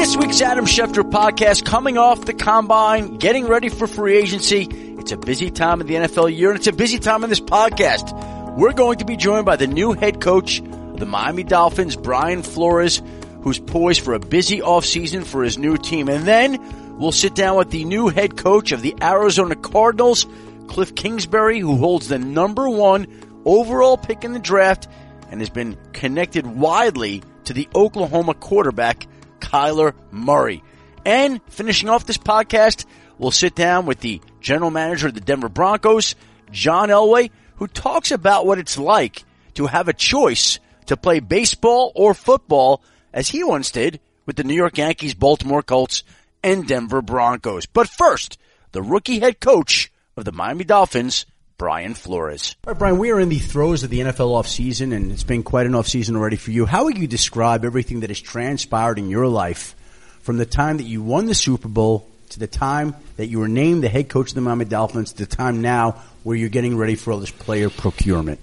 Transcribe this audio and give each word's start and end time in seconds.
this 0.00 0.16
week's 0.16 0.40
Adam 0.40 0.64
Schefter 0.64 1.02
podcast, 1.02 1.66
coming 1.66 1.98
off 1.98 2.24
the 2.24 2.32
combine, 2.32 3.18
getting 3.18 3.46
ready 3.46 3.68
for 3.68 3.86
free 3.86 4.16
agency. 4.16 4.66
It's 4.98 5.12
a 5.12 5.18
busy 5.18 5.50
time 5.50 5.82
of 5.82 5.88
the 5.88 5.96
NFL 5.96 6.34
year 6.34 6.48
and 6.48 6.58
it's 6.58 6.68
a 6.68 6.72
busy 6.72 6.98
time 6.98 7.22
in 7.22 7.28
this 7.28 7.38
podcast. 7.38 8.56
We're 8.56 8.72
going 8.72 9.00
to 9.00 9.04
be 9.04 9.18
joined 9.18 9.44
by 9.44 9.56
the 9.56 9.66
new 9.66 9.92
head 9.92 10.22
coach 10.22 10.60
of 10.60 10.96
the 10.98 11.04
Miami 11.04 11.42
Dolphins, 11.42 11.96
Brian 11.96 12.42
Flores, 12.42 13.02
who's 13.42 13.58
poised 13.58 14.00
for 14.00 14.14
a 14.14 14.18
busy 14.18 14.60
offseason 14.60 15.26
for 15.26 15.42
his 15.42 15.58
new 15.58 15.76
team. 15.76 16.08
And 16.08 16.26
then 16.26 16.98
we'll 16.98 17.12
sit 17.12 17.34
down 17.34 17.58
with 17.58 17.68
the 17.68 17.84
new 17.84 18.08
head 18.08 18.38
coach 18.38 18.72
of 18.72 18.80
the 18.80 18.96
Arizona 19.02 19.54
Cardinals, 19.54 20.24
Kliff 20.64 20.96
Kingsbury, 20.96 21.60
who 21.60 21.76
holds 21.76 22.08
the 22.08 22.18
number 22.18 22.70
one 22.70 23.06
overall 23.44 23.98
pick 23.98 24.24
in 24.24 24.32
the 24.32 24.38
draft 24.38 24.88
and 25.30 25.40
has 25.42 25.50
been 25.50 25.76
connected 25.92 26.46
widely 26.46 27.22
to 27.44 27.52
the 27.52 27.68
Oklahoma 27.74 28.32
quarterback, 28.32 29.06
Kyler 29.40 29.94
Murray. 30.10 30.62
And 31.04 31.40
finishing 31.48 31.88
off 31.88 32.06
this 32.06 32.18
podcast, 32.18 32.84
we'll 33.18 33.30
sit 33.30 33.54
down 33.54 33.86
with 33.86 34.00
the 34.00 34.20
general 34.40 34.70
manager 34.70 35.08
of 35.08 35.14
the 35.14 35.20
Denver 35.20 35.48
Broncos, 35.48 36.14
John 36.50 36.88
Elway, 36.88 37.30
who 37.56 37.66
talks 37.66 38.10
about 38.10 38.46
what 38.46 38.58
it's 38.58 38.78
like 38.78 39.24
to 39.54 39.66
have 39.66 39.88
a 39.88 39.92
choice 39.92 40.58
to 40.86 40.96
play 40.96 41.20
baseball 41.20 41.92
or 41.94 42.14
football 42.14 42.82
as 43.12 43.28
he 43.28 43.44
once 43.44 43.70
did 43.70 44.00
with 44.26 44.36
the 44.36 44.44
New 44.44 44.54
York 44.54 44.78
Yankees, 44.78 45.14
Baltimore 45.14 45.62
Colts, 45.62 46.02
and 46.42 46.66
Denver 46.66 47.02
Broncos. 47.02 47.66
But 47.66 47.88
first, 47.88 48.38
the 48.72 48.82
rookie 48.82 49.20
head 49.20 49.40
coach 49.40 49.92
of 50.16 50.24
the 50.24 50.32
Miami 50.32 50.64
Dolphins, 50.64 51.26
Brian 51.60 51.92
Flores. 51.92 52.56
All 52.66 52.72
right, 52.72 52.78
Brian, 52.78 52.98
we 52.98 53.10
are 53.10 53.20
in 53.20 53.28
the 53.28 53.38
throes 53.38 53.82
of 53.82 53.90
the 53.90 54.00
NFL 54.00 54.30
offseason, 54.30 54.96
and 54.96 55.12
it's 55.12 55.24
been 55.24 55.42
quite 55.42 55.66
an 55.66 55.72
offseason 55.72 56.16
already 56.16 56.36
for 56.36 56.52
you. 56.52 56.64
How 56.64 56.84
would 56.84 56.96
you 56.96 57.06
describe 57.06 57.66
everything 57.66 58.00
that 58.00 58.08
has 58.08 58.18
transpired 58.18 58.98
in 58.98 59.10
your 59.10 59.26
life 59.26 59.76
from 60.22 60.38
the 60.38 60.46
time 60.46 60.78
that 60.78 60.84
you 60.84 61.02
won 61.02 61.26
the 61.26 61.34
Super 61.34 61.68
Bowl 61.68 62.08
to 62.30 62.38
the 62.38 62.46
time 62.46 62.94
that 63.18 63.26
you 63.26 63.40
were 63.40 63.46
named 63.46 63.82
the 63.84 63.90
head 63.90 64.08
coach 64.08 64.30
of 64.30 64.36
the 64.36 64.40
Miami 64.40 64.64
Dolphins 64.64 65.12
to 65.12 65.26
the 65.26 65.36
time 65.36 65.60
now 65.60 66.00
where 66.22 66.34
you're 66.34 66.48
getting 66.48 66.78
ready 66.78 66.94
for 66.94 67.12
all 67.12 67.18
this 67.18 67.30
player 67.30 67.68
procurement? 67.68 68.40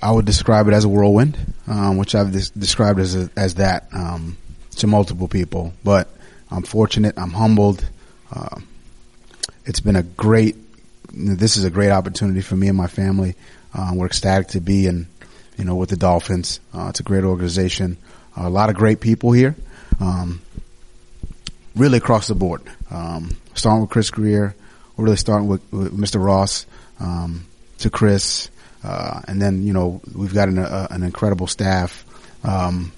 I 0.00 0.10
would 0.10 0.24
describe 0.24 0.66
it 0.66 0.72
as 0.72 0.84
a 0.84 0.88
whirlwind, 0.88 1.36
um, 1.66 1.98
which 1.98 2.14
I've 2.14 2.32
des- 2.32 2.58
described 2.58 3.00
as 3.00 3.14
a, 3.14 3.28
as 3.36 3.56
that 3.56 3.86
um, 3.92 4.38
to 4.76 4.86
multiple 4.86 5.28
people. 5.28 5.74
But 5.84 6.08
I'm 6.50 6.62
fortunate. 6.62 7.18
I'm 7.18 7.32
humbled. 7.32 7.86
Uh, 8.32 8.60
it's 9.66 9.80
been 9.80 9.96
a 9.96 10.02
great 10.02 10.56
this 11.16 11.56
is 11.56 11.64
a 11.64 11.70
great 11.70 11.90
opportunity 11.90 12.42
for 12.42 12.56
me 12.56 12.68
and 12.68 12.76
my 12.76 12.86
family. 12.86 13.34
Uh, 13.74 13.92
we're 13.94 14.06
ecstatic 14.06 14.48
to 14.48 14.60
be 14.60 14.86
in, 14.86 15.06
you 15.56 15.64
know, 15.64 15.74
with 15.74 15.88
the 15.88 15.96
Dolphins. 15.96 16.60
Uh, 16.74 16.88
it's 16.90 17.00
a 17.00 17.02
great 17.02 17.24
organization. 17.24 17.96
Uh, 18.38 18.46
a 18.46 18.50
lot 18.50 18.68
of 18.68 18.76
great 18.76 19.00
people 19.00 19.32
here. 19.32 19.56
Um, 19.98 20.42
really 21.74 21.98
across 21.98 22.28
the 22.28 22.34
board. 22.34 22.62
Um, 22.90 23.36
starting 23.54 23.80
with 23.82 23.90
Chris 23.90 24.10
Grier, 24.10 24.54
we're 24.96 25.04
really 25.04 25.16
starting 25.16 25.48
with, 25.48 25.60
with 25.72 25.96
Mr. 25.96 26.22
Ross, 26.22 26.66
um, 27.00 27.46
to 27.78 27.90
Chris, 27.90 28.50
uh, 28.84 29.20
and 29.26 29.40
then, 29.40 29.66
you 29.66 29.72
know, 29.72 30.00
we've 30.14 30.34
got 30.34 30.48
an, 30.48 30.58
uh, 30.58 30.88
an 30.90 31.02
incredible 31.02 31.46
staff. 31.46 32.04
Um, 32.44 32.92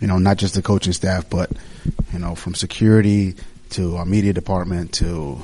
you 0.00 0.06
know, 0.06 0.18
not 0.18 0.38
just 0.38 0.54
the 0.54 0.62
coaching 0.62 0.92
staff, 0.92 1.28
but, 1.28 1.50
you 2.12 2.18
know, 2.18 2.34
from 2.34 2.54
security 2.54 3.34
to 3.70 3.96
our 3.96 4.04
media 4.04 4.32
department 4.32 4.92
to, 4.94 5.40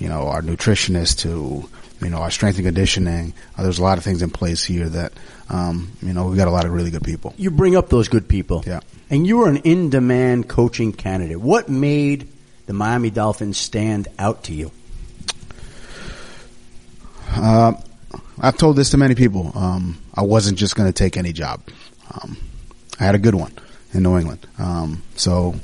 you 0.00 0.08
know, 0.08 0.26
our 0.26 0.42
nutritionist 0.42 1.18
to, 1.18 1.68
you 2.02 2.10
know, 2.10 2.16
our 2.16 2.30
strength 2.30 2.56
and 2.56 2.66
conditioning. 2.66 3.34
Uh, 3.56 3.62
there's 3.62 3.78
a 3.78 3.82
lot 3.82 3.98
of 3.98 4.04
things 4.04 4.22
in 4.22 4.30
place 4.30 4.64
here 4.64 4.88
that, 4.88 5.12
um, 5.50 5.92
you 6.02 6.12
know, 6.12 6.26
we've 6.26 6.38
got 6.38 6.48
a 6.48 6.50
lot 6.50 6.64
of 6.64 6.72
really 6.72 6.90
good 6.90 7.04
people. 7.04 7.34
You 7.36 7.50
bring 7.50 7.76
up 7.76 7.90
those 7.90 8.08
good 8.08 8.26
people. 8.26 8.64
Yeah. 8.66 8.80
And 9.10 9.26
you 9.26 9.36
were 9.38 9.48
an 9.48 9.58
in-demand 9.58 10.48
coaching 10.48 10.92
candidate. 10.92 11.38
What 11.40 11.68
made 11.68 12.28
the 12.66 12.72
Miami 12.72 13.10
Dolphins 13.10 13.58
stand 13.58 14.08
out 14.18 14.44
to 14.44 14.54
you? 14.54 14.72
Uh, 17.28 17.74
I've 18.40 18.56
told 18.56 18.76
this 18.76 18.90
to 18.90 18.96
many 18.96 19.14
people. 19.14 19.52
Um, 19.54 19.98
I 20.14 20.22
wasn't 20.22 20.58
just 20.58 20.76
going 20.76 20.88
to 20.88 20.92
take 20.92 21.16
any 21.16 21.32
job. 21.32 21.60
Um, 22.10 22.36
I 22.98 23.04
had 23.04 23.14
a 23.14 23.18
good 23.18 23.34
one 23.34 23.52
in 23.92 24.02
New 24.02 24.16
England. 24.16 24.46
Um, 24.58 25.02
so 25.16 25.54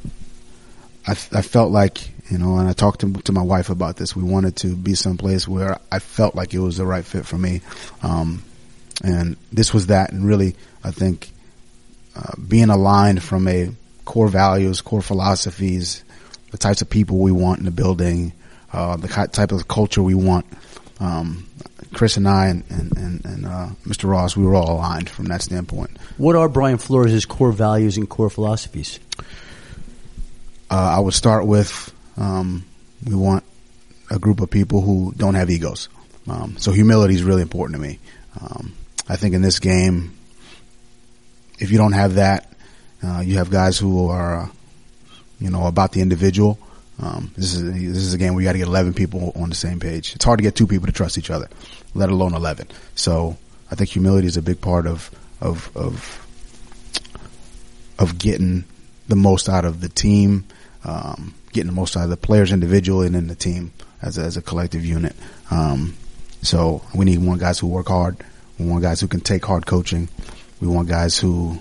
I, 1.07 1.13
I 1.13 1.43
felt 1.43 1.71
like 1.71 2.11
you 2.31 2.39
know, 2.39 2.57
and 2.57 2.69
I 2.69 2.73
talked 2.73 3.01
to, 3.01 3.13
to 3.13 3.33
my 3.33 3.43
wife 3.43 3.71
about 3.71 3.97
this. 3.97 4.17
We 4.17 4.23
wanted 4.23 4.57
to 4.57 4.75
be 4.75 4.95
someplace 4.95 5.47
where 5.47 5.79
I 5.93 5.99
felt 5.99 6.35
like 6.35 6.55
it 6.55 6.59
was 6.59 6.77
the 6.77 6.87
right 6.87 7.05
fit 7.05 7.27
for 7.27 7.39
me. 7.39 7.61
Um, 8.03 8.43
and 9.05 9.37
this 9.53 9.73
was 9.73 9.87
that. 9.87 10.13
And 10.13 10.27
really, 10.27 10.57
I 10.83 10.91
think, 10.91 11.31
uh, 12.17 12.33
being 12.49 12.71
aligned 12.71 13.23
from 13.23 13.47
a 13.47 13.71
core 14.05 14.29
values, 14.29 14.81
core 14.81 15.03
philosophies, 15.03 16.03
the 16.51 16.59
types 16.59 16.81
of 16.81 16.91
people 16.91 17.19
we 17.19 17.33
want 17.33 17.59
in 17.59 17.65
the 17.65 17.71
building, 17.71 18.33
uh, 18.73 18.97
the 18.97 19.09
type 19.09 19.53
of 19.53 19.69
culture 19.69 20.03
we 20.03 20.15
want. 20.15 20.47
Um, 20.99 21.47
Chris 21.93 22.17
and 22.17 22.27
I 22.27 22.47
and, 22.47 22.65
and, 22.71 22.97
and, 22.97 23.25
and 23.25 23.47
uh, 23.47 23.69
Mr. 23.85 24.09
Ross, 24.09 24.37
we 24.37 24.45
were 24.45 24.55
all 24.55 24.77
aligned 24.77 25.09
from 25.11 25.27
that 25.27 25.43
standpoint. 25.43 25.91
What 26.17 26.37
are 26.37 26.49
Brian 26.49 26.79
Flores' 26.79 27.27
core 27.27 27.53
values 27.53 27.97
and 27.97 28.09
core 28.09 28.31
philosophies? 28.31 28.99
Uh, 30.71 30.95
I 30.97 30.99
would 30.99 31.15
start 31.15 31.47
with 31.47 31.93
um, 32.17 32.65
we 33.05 33.15
want 33.15 33.45
a 34.11 34.19
group 34.19 34.41
of 34.41 34.51
people 34.51 34.81
who 34.81 35.13
don't 35.17 35.35
have 35.35 35.51
egos. 35.51 35.89
Um, 36.29 36.57
so 36.59 36.73
humility 36.73 37.15
is 37.15 37.23
really 37.23 37.43
important 37.43 37.77
to 37.77 37.83
me. 37.83 37.99
Um, 38.41 38.73
I 39.09 39.17
think 39.17 39.35
in 39.35 39.43
this 39.43 39.59
game, 39.59 40.17
if 41.59 41.71
you 41.71 41.79
don't 41.79 41.93
have 41.93 42.15
that, 42.15 42.53
uh, 43.03 43.21
you 43.21 43.39
have 43.39 43.51
guys 43.51 43.79
who 43.79 44.09
are, 44.09 44.43
uh, 44.43 44.49
you 45.41 45.51
know, 45.51 45.67
about 45.67 45.93
the 45.93 46.01
individual. 46.01 46.59
Um, 46.99 47.31
this 47.37 47.55
is 47.55 47.63
this 47.63 48.03
is 48.03 48.15
a 48.15 48.19
game 48.19 48.35
where 48.35 48.43
you 48.43 48.49
got 48.49 48.53
to 48.53 48.59
get 48.59 48.69
eleven 48.69 48.95
people 48.95 49.33
on 49.37 49.51
the 49.51 49.55
same 49.55 49.79
page. 49.79 50.15
It's 50.15 50.25
hard 50.25 50.39
to 50.39 50.43
get 50.43 50.57
two 50.57 50.67
people 50.67 50.87
to 50.87 50.93
trust 50.93 51.19
each 51.19 51.31
other, 51.31 51.49
let 51.95 52.09
alone 52.09 52.35
eleven. 52.35 52.69
So 52.95 53.37
I 53.71 53.75
think 53.75 53.91
humility 53.91 54.27
is 54.27 54.37
a 54.37 54.43
big 54.43 54.61
part 54.61 54.87
of 54.87 55.11
of 55.41 55.71
of 55.77 56.27
of 57.99 58.19
getting 58.19 58.65
the 59.09 59.17
most 59.17 59.49
out 59.49 59.65
of 59.65 59.81
the 59.81 59.89
team. 59.91 60.45
Um, 60.85 61.35
getting 61.57 61.71
the 61.71 61.75
most 61.75 61.97
out 61.97 62.05
of 62.05 62.11
the 62.11 62.17
players 62.17 62.53
individually 62.53 63.07
and 63.07 63.15
then 63.17 63.27
the 63.27 63.35
team 63.35 63.73
as 64.01 64.19
a, 64.19 64.23
as 64.23 64.37
a 64.37 64.43
collective 64.43 64.85
unit. 64.85 65.17
Um, 65.51 65.97
so 66.43 66.83
we 66.95 67.05
need 67.05 67.21
more 67.21 67.37
guys 67.37 67.59
who 67.59 67.67
work 67.67 67.89
hard. 67.89 68.17
We 68.59 68.67
want 68.67 68.83
guys 68.83 69.01
who 69.01 69.09
can 69.09 69.21
take 69.21 69.45
hard 69.45 69.67
coaching. 69.67 70.09
We 70.61 70.69
want 70.69 70.89
guys 70.89 71.19
who 71.19 71.59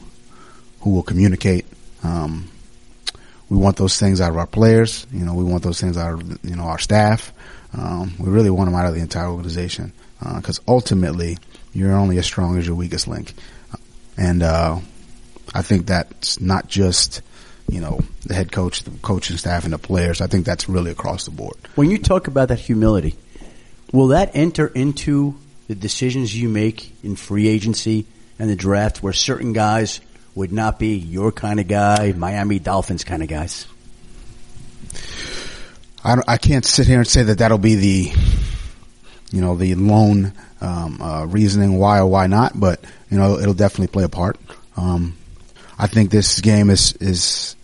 who 0.82 0.92
will 0.92 1.04
communicate. 1.04 1.66
Um, 2.04 2.52
we 3.50 3.58
want 3.58 3.78
those 3.78 3.98
things 3.98 4.22
out 4.22 4.30
of 4.30 4.38
our 4.38 4.46
players. 4.46 5.08
You 5.12 5.26
know, 5.26 5.34
we 5.34 5.44
want 5.44 5.64
those 5.64 5.82
things 5.82 5.98
out 5.98 6.14
of 6.14 6.46
you 6.46 6.56
know 6.56 6.64
our 6.64 6.80
staff. 6.80 7.34
Um, 7.74 8.14
we 8.20 8.30
really 8.30 8.50
want 8.50 8.68
them 8.70 8.76
out 8.76 8.86
of 8.86 8.94
the 8.94 9.02
entire 9.02 9.28
organization 9.28 9.92
because 10.20 10.60
uh, 10.60 10.64
ultimately 10.68 11.38
you're 11.74 11.96
only 11.96 12.18
as 12.18 12.26
strong 12.26 12.58
as 12.58 12.66
your 12.68 12.76
weakest 12.76 13.08
link. 13.08 13.34
And 14.18 14.44
uh, 14.44 14.80
I 15.54 15.62
think 15.62 15.88
that's 15.88 16.40
not 16.40 16.68
just 16.68 17.22
you 17.68 17.82
know, 17.82 18.00
the 18.26 18.34
head 18.34 18.52
coach, 18.52 18.84
the 18.84 18.92
coaching 19.02 19.38
staff, 19.38 19.64
and 19.64 19.74
the 19.74 19.78
players. 19.78 20.22
I 20.22 20.28
think 20.28 20.46
that's 20.46 20.70
really 20.70 20.92
across 20.92 21.26
the 21.26 21.32
board. 21.32 21.56
When 21.76 21.90
you 21.90 21.98
talk 21.98 22.28
about 22.28 22.50
that 22.50 22.60
humility, 22.60 23.16
will 23.92 24.08
that 24.08 24.32
enter 24.34 24.68
into 24.68 25.36
the 25.68 25.76
decisions 25.76 26.36
you 26.36 26.50
make 26.50 26.94
in 27.04 27.16
free 27.16 27.48
agency 27.48 28.06
and 28.38 28.50
the 28.50 28.56
draft 28.56 29.02
where 29.02 29.14
certain 29.14 29.54
guys 29.54 30.00
would 30.36 30.52
not 30.52 30.78
be 30.78 30.98
your 30.98 31.32
kind 31.32 31.60
of 31.60 31.68
guy, 31.68 32.14
Miami 32.16 32.60
Dolphins 32.60 33.04
kind 33.04 33.24
of 33.24 33.30
guys? 33.30 33.66
I, 36.04 36.18
I 36.28 36.38
can't 36.38 36.66
sit 36.66 36.88
here 36.88 37.00
and 37.00 37.08
say 37.08 37.24
that 37.24 37.40
that'll 37.40 37.58
be 37.58 37.76
the, 37.76 38.12
you 39.32 39.42
know, 39.42 39.56
the 39.56 39.74
lone 39.76 40.34
um, 40.62 41.02
uh, 41.02 41.26
reasoning 41.26 41.80
why 41.80 42.00
or 42.00 42.06
why 42.06 42.28
not, 42.28 42.60
but 42.60 42.84
you 43.10 43.18
know, 43.18 43.40
it'll 43.40 43.54
definitely 43.54 43.88
play 43.88 44.04
a 44.04 44.10
part. 44.10 44.38
Um, 44.78 45.16
I 45.78 45.88
think 45.88 46.10
this 46.10 46.42
game 46.42 46.70
is 46.70 46.94
is 46.94 47.56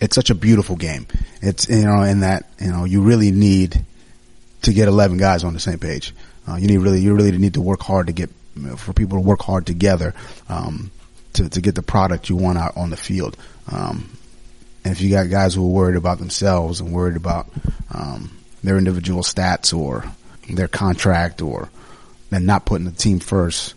it's 0.00 0.14
such 0.14 0.30
a 0.30 0.34
beautiful 0.34 0.76
game. 0.76 1.06
It's 1.40 1.68
you 1.68 1.84
know 1.84 2.02
in 2.02 2.20
that 2.20 2.48
you 2.60 2.70
know 2.70 2.84
you 2.84 3.02
really 3.02 3.30
need 3.30 3.84
to 4.62 4.72
get 4.72 4.88
eleven 4.88 5.16
guys 5.16 5.44
on 5.44 5.54
the 5.54 5.60
same 5.60 5.78
page. 5.78 6.14
Uh, 6.48 6.56
you 6.56 6.66
need 6.66 6.78
really 6.78 7.00
you 7.00 7.14
really 7.14 7.36
need 7.36 7.54
to 7.54 7.60
work 7.60 7.80
hard 7.80 8.08
to 8.08 8.12
get 8.12 8.30
for 8.76 8.92
people 8.92 9.18
to 9.18 9.22
work 9.22 9.40
hard 9.42 9.66
together 9.66 10.14
um, 10.48 10.90
to 11.32 11.48
to 11.48 11.60
get 11.60 11.74
the 11.74 11.82
product 11.82 12.28
you 12.28 12.36
want 12.36 12.58
out 12.58 12.76
on 12.76 12.90
the 12.90 12.96
field. 12.96 13.36
Um, 13.70 14.10
and 14.84 14.92
if 14.92 15.00
you 15.00 15.10
got 15.10 15.30
guys 15.30 15.54
who 15.54 15.64
are 15.64 15.70
worried 15.70 15.96
about 15.96 16.18
themselves 16.18 16.80
and 16.80 16.92
worried 16.92 17.16
about 17.16 17.46
um, 17.90 18.30
their 18.62 18.76
individual 18.76 19.22
stats 19.22 19.76
or 19.76 20.04
their 20.48 20.68
contract 20.68 21.40
or 21.40 21.70
and 22.30 22.46
not 22.46 22.66
putting 22.66 22.84
the 22.84 22.92
team 22.92 23.20
first, 23.20 23.74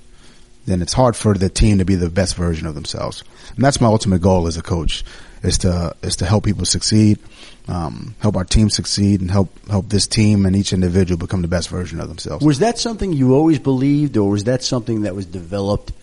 then 0.68 0.82
it's 0.82 0.94
hard 0.94 1.16
for 1.16 1.34
the 1.34 1.50
team 1.50 1.80
to 1.80 1.86
be 1.86 1.96
the 1.96 2.10
best 2.10 2.36
version 2.36 2.68
of 2.68 2.76
themselves. 2.76 3.24
And 3.56 3.64
that's 3.64 3.82
my 3.82 3.88
ultimate 3.88 4.22
goal 4.22 4.48
as 4.48 4.58
a 4.58 4.62
coach 4.62 5.04
is 5.42 5.58
to, 5.60 5.96
is 6.04 6.18
to 6.18 6.26
help 6.26 6.44
people 6.44 6.66
succeed, 6.66 7.20
um, 7.68 8.16
help 8.20 8.36
our 8.36 8.44
team 8.44 8.70
succeed 8.70 9.22
and 9.22 9.32
help, 9.32 9.50
help 9.70 9.90
this 9.90 10.06
team 10.06 10.46
and 10.46 10.56
each 10.56 10.74
individual 10.74 11.18
become 11.18 11.42
the 11.42 11.48
best 11.48 11.70
version 11.70 12.00
of 12.00 12.10
themselves. 12.10 12.46
Was 12.46 12.60
that 12.60 12.78
something 12.78 13.14
you 13.14 13.34
always 13.34 13.60
believed 13.60 14.18
or 14.18 14.30
was 14.30 14.44
that 14.44 14.62
something 14.62 15.02
that 15.02 15.16
was 15.16 15.26
developed 15.26 15.94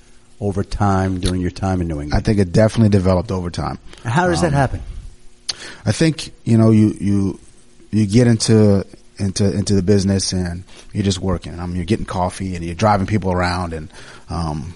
over 0.40 0.64
time 0.64 1.20
during 1.20 1.40
your 1.40 1.50
time 1.50 1.80
in 1.80 1.88
New 1.88 2.00
England? 2.00 2.14
I 2.14 2.20
think 2.20 2.38
it 2.38 2.52
definitely 2.52 2.88
developed 2.88 3.30
over 3.30 3.50
time. 3.50 3.78
How 4.02 4.26
does 4.28 4.42
um, 4.42 4.50
that 4.50 4.56
happen? 4.56 4.82
I 5.84 5.92
think 5.92 6.32
you 6.44 6.58
know 6.58 6.70
you 6.70 6.96
you 7.00 7.40
you 7.90 8.06
get 8.06 8.26
into 8.26 8.84
into 9.18 9.50
into 9.50 9.74
the 9.74 9.82
business 9.82 10.32
and 10.32 10.64
you're 10.92 11.04
just 11.04 11.20
working. 11.20 11.58
I 11.58 11.66
mean, 11.66 11.76
you're 11.76 11.84
getting 11.84 12.06
coffee 12.06 12.54
and 12.56 12.64
you're 12.64 12.74
driving 12.74 13.06
people 13.06 13.32
around, 13.32 13.72
and 13.72 13.92
um, 14.28 14.74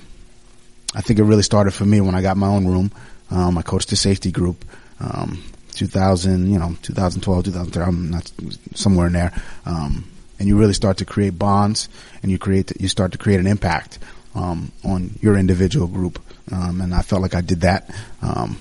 I 0.94 1.00
think 1.00 1.18
it 1.18 1.24
really 1.24 1.42
started 1.42 1.72
for 1.72 1.84
me 1.84 2.00
when 2.00 2.14
I 2.14 2.22
got 2.22 2.36
my 2.36 2.48
own 2.48 2.66
room. 2.66 2.92
Um, 3.30 3.58
I 3.58 3.62
coached 3.62 3.90
the 3.90 3.96
safety 3.96 4.30
group. 4.30 4.64
Um, 5.00 5.42
2000, 5.78 6.50
you 6.50 6.58
know, 6.58 6.76
2012, 6.82 7.44
2013, 7.44 7.82
I'm 7.82 8.10
not 8.10 8.32
somewhere 8.74 9.06
in 9.06 9.12
there. 9.12 9.32
Um, 9.64 10.10
and 10.38 10.48
you 10.48 10.58
really 10.58 10.72
start 10.72 10.98
to 10.98 11.04
create 11.04 11.38
bonds 11.38 11.88
and 12.22 12.32
you 12.32 12.38
create, 12.38 12.72
you 12.80 12.88
start 12.88 13.12
to 13.12 13.18
create 13.18 13.38
an 13.38 13.46
impact, 13.46 14.00
um, 14.34 14.72
on 14.84 15.10
your 15.20 15.36
individual 15.36 15.86
group. 15.86 16.20
Um, 16.50 16.80
and 16.80 16.94
I 16.94 17.02
felt 17.02 17.22
like 17.22 17.34
I 17.34 17.42
did 17.42 17.60
that. 17.60 17.94
Um, 18.22 18.60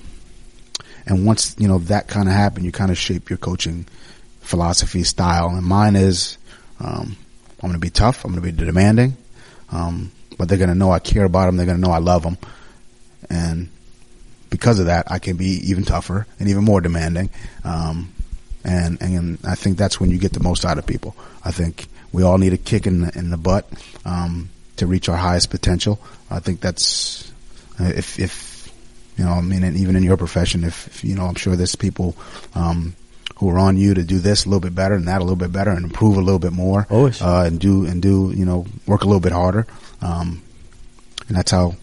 and 1.06 1.26
once, 1.26 1.56
you 1.58 1.66
know, 1.66 1.78
that 1.78 2.06
kind 2.06 2.28
of 2.28 2.34
happened, 2.34 2.64
you 2.64 2.72
kind 2.72 2.90
of 2.90 2.98
shape 2.98 3.30
your 3.30 3.38
coaching 3.38 3.86
philosophy 4.48 5.04
style. 5.04 5.50
And 5.50 5.64
mine 5.64 5.94
is, 5.94 6.38
um, 6.80 7.16
I'm 7.62 7.68
going 7.68 7.74
to 7.74 7.78
be 7.78 7.90
tough. 7.90 8.24
I'm 8.24 8.32
going 8.32 8.42
to 8.42 8.52
be 8.52 8.64
demanding. 8.64 9.16
Um, 9.70 10.10
but 10.38 10.48
they're 10.48 10.58
going 10.58 10.70
to 10.70 10.74
know 10.74 10.90
I 10.90 11.00
care 11.00 11.24
about 11.24 11.46
them. 11.46 11.56
They're 11.56 11.66
going 11.66 11.80
to 11.80 11.86
know 11.86 11.92
I 11.92 11.98
love 11.98 12.22
them. 12.22 12.38
And 13.28 13.68
because 14.48 14.80
of 14.80 14.86
that, 14.86 15.10
I 15.10 15.18
can 15.18 15.36
be 15.36 15.60
even 15.70 15.84
tougher 15.84 16.26
and 16.40 16.48
even 16.48 16.64
more 16.64 16.80
demanding. 16.80 17.28
Um, 17.64 18.12
and, 18.64 19.00
and 19.02 19.38
I 19.44 19.54
think 19.54 19.76
that's 19.76 20.00
when 20.00 20.10
you 20.10 20.18
get 20.18 20.32
the 20.32 20.42
most 20.42 20.64
out 20.64 20.78
of 20.78 20.86
people. 20.86 21.14
I 21.44 21.50
think 21.50 21.86
we 22.12 22.22
all 22.22 22.38
need 22.38 22.54
a 22.54 22.58
kick 22.58 22.86
in 22.86 23.02
the, 23.02 23.18
in 23.18 23.28
the 23.30 23.36
butt, 23.36 23.66
um, 24.06 24.48
to 24.76 24.86
reach 24.86 25.08
our 25.08 25.16
highest 25.16 25.50
potential. 25.50 25.98
I 26.30 26.40
think 26.40 26.60
that's, 26.60 27.30
if, 27.78 28.18
if, 28.18 28.72
you 29.18 29.24
know, 29.24 29.32
I 29.32 29.40
mean, 29.42 29.64
and 29.64 29.76
even 29.76 29.96
in 29.96 30.02
your 30.02 30.16
profession, 30.16 30.64
if, 30.64 30.86
if 30.86 31.04
you 31.04 31.16
know, 31.16 31.26
I'm 31.26 31.34
sure 31.34 31.56
there's 31.56 31.76
people, 31.76 32.16
um, 32.54 32.94
who 33.38 33.48
are 33.50 33.58
on 33.58 33.76
you 33.76 33.94
to 33.94 34.02
do 34.02 34.18
this 34.18 34.44
a 34.44 34.48
little 34.48 34.60
bit 34.60 34.74
better 34.74 34.94
and 34.94 35.06
that 35.08 35.18
a 35.20 35.24
little 35.24 35.36
bit 35.36 35.52
better 35.52 35.70
and 35.70 35.84
improve 35.84 36.16
a 36.16 36.20
little 36.20 36.38
bit 36.40 36.52
more. 36.52 36.86
Always. 36.90 37.22
Uh, 37.22 37.44
and 37.46 37.58
do, 37.60 37.86
and 37.86 38.02
do, 38.02 38.32
you 38.34 38.44
know, 38.44 38.66
work 38.86 39.02
a 39.02 39.04
little 39.06 39.20
bit 39.20 39.32
harder. 39.32 39.66
Um, 40.02 40.42
and 41.28 41.36
that's 41.36 41.50
how, 41.50 41.76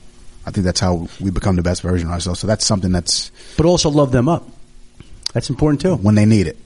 I 0.45 0.51
think 0.51 0.65
that's 0.65 0.79
how 0.79 1.07
we 1.19 1.31
become 1.31 1.55
the 1.55 1.63
best 1.63 1.81
version 1.81 2.07
of 2.07 2.13
ourselves. 2.13 2.39
So 2.39 2.47
that's 2.47 2.65
something 2.65 2.91
that's 2.91 3.31
But 3.57 3.65
also 3.65 3.89
love 3.89 4.11
them 4.11 4.27
up. 4.29 4.47
That's 5.33 5.49
important 5.49 5.81
too. 5.81 5.95
when 5.95 6.15
they 6.15 6.25
need 6.25 6.47
it, 6.47 6.57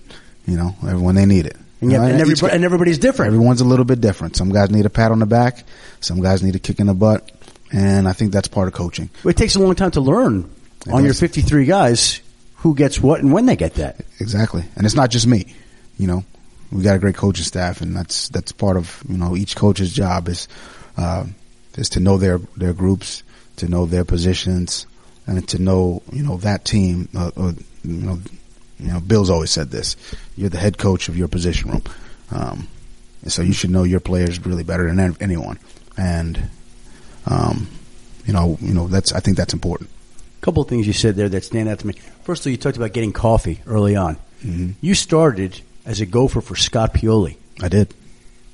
you 0.46 0.58
know, 0.58 0.70
when 0.82 1.16
they 1.16 1.26
need 1.26 1.46
it. 1.46 1.56
And, 1.82 1.92
You 1.92 1.98
know, 1.98 2.04
and, 2.06 2.20
everybody, 2.20 2.54
and 2.54 2.66
everybody's 2.66 2.98
different. 3.00 3.28
Everyone's 3.34 3.62
a 3.62 3.66
little 3.66 3.86
bit 3.86 4.02
different. 4.02 4.36
Some 4.36 4.52
guys 4.52 4.70
need 4.70 4.86
a 4.86 4.90
pat 4.90 5.12
on 5.12 5.20
the 5.20 5.26
back. 5.26 5.64
Some 6.02 6.22
guys 6.22 6.44
need 6.44 6.56
a 6.56 6.60
kick 6.60 6.80
in 6.80 6.88
the 6.88 6.94
butt. 6.94 7.32
And 7.72 8.08
I 8.08 8.14
think 8.14 8.32
that's 8.32 8.48
part 8.48 8.68
of 8.68 8.74
coaching. 8.74 9.10
It 9.24 9.38
takes 9.38 9.56
a 9.56 9.60
long 9.60 9.76
time 9.76 9.92
to 9.92 10.02
learn 10.02 10.50
It 10.86 10.92
on 10.92 11.06
your 11.06 11.14
53 11.14 11.66
guys 11.66 12.22
who 12.60 12.76
gets 12.76 13.00
what 13.00 13.22
and 13.22 13.32
when 13.32 13.46
they 13.46 13.56
get 13.56 13.76
that. 13.76 13.98
Exactly. 14.20 14.64
And 14.76 14.86
it's 14.86 14.96
not 14.96 15.10
just 15.10 15.28
me, 15.28 15.54
you 15.98 16.08
know, 16.08 16.24
we 16.72 16.84
got 16.84 16.96
a 16.96 17.00
great 17.00 17.16
coaching 17.16 17.46
staff 17.46 17.82
and 17.82 17.96
that's, 17.96 18.30
that's 18.30 18.52
part 18.52 18.78
of, 18.78 19.04
you 19.08 19.18
know, 19.18 19.36
each 19.36 19.56
coach's 19.56 19.94
job 19.94 20.28
is, 20.28 20.48
uh, 20.98 21.26
is 21.78 21.90
to 21.90 22.00
know 22.00 22.18
their, 22.18 22.38
their 22.58 22.74
groups, 22.74 23.24
to 23.58 23.68
know 23.68 23.86
their 23.86 24.04
positions 24.06 24.88
and 25.26 25.48
to 25.50 25.60
know, 25.60 26.02
you 26.12 26.24
know, 26.24 26.38
that 26.38 26.66
team, 26.66 27.08
uh, 27.16 27.32
uh, 27.38 27.54
you 27.84 27.94
know, 27.94 28.20
you 28.80 28.92
know, 28.92 29.00
Bill's 29.00 29.30
always 29.30 29.52
said 29.52 29.72
this. 29.72 29.96
You're 30.38 30.50
the 30.50 30.58
head 30.58 30.78
coach 30.78 31.10
of 31.10 31.18
your 31.18 31.28
position 31.28 31.72
room. 31.72 31.84
Um, 32.32 32.68
and 33.22 33.32
so 33.32 33.42
you 33.42 33.52
should 33.54 33.70
know 33.70 33.84
your 33.84 34.00
players 34.00 34.46
really 34.46 34.64
better 34.64 34.88
than 34.88 35.18
anyone. 35.20 35.60
And, 35.98 36.50
um, 37.26 37.68
you 38.26 38.34
know, 38.34 38.58
you 38.62 38.74
know, 38.74 38.88
that's, 38.88 39.12
I 39.12 39.20
think 39.20 39.38
that's 39.38 39.54
important. 39.54 39.90
A 40.40 40.46
couple 40.46 40.64
of 40.64 40.70
things 40.70 40.88
you 40.88 40.94
said 40.94 41.16
there 41.16 41.28
that 41.30 41.44
stand 41.44 41.68
out 41.68 41.80
to 41.80 41.88
me. 41.88 41.94
First 42.24 42.44
of 42.44 42.48
all, 42.48 42.52
you 42.52 42.58
talked 42.58 42.78
about 42.78 42.94
getting 42.94 43.12
coffee 43.12 43.60
early 43.68 43.96
on. 43.96 44.16
Mhm. 44.46 44.76
You 44.80 44.96
started 44.96 45.60
as 45.86 46.00
a 46.00 46.06
gopher 46.06 46.40
for 46.40 46.56
Scott 46.56 46.94
Pioli. 46.94 47.36
I 47.62 47.68
did. 47.68 47.94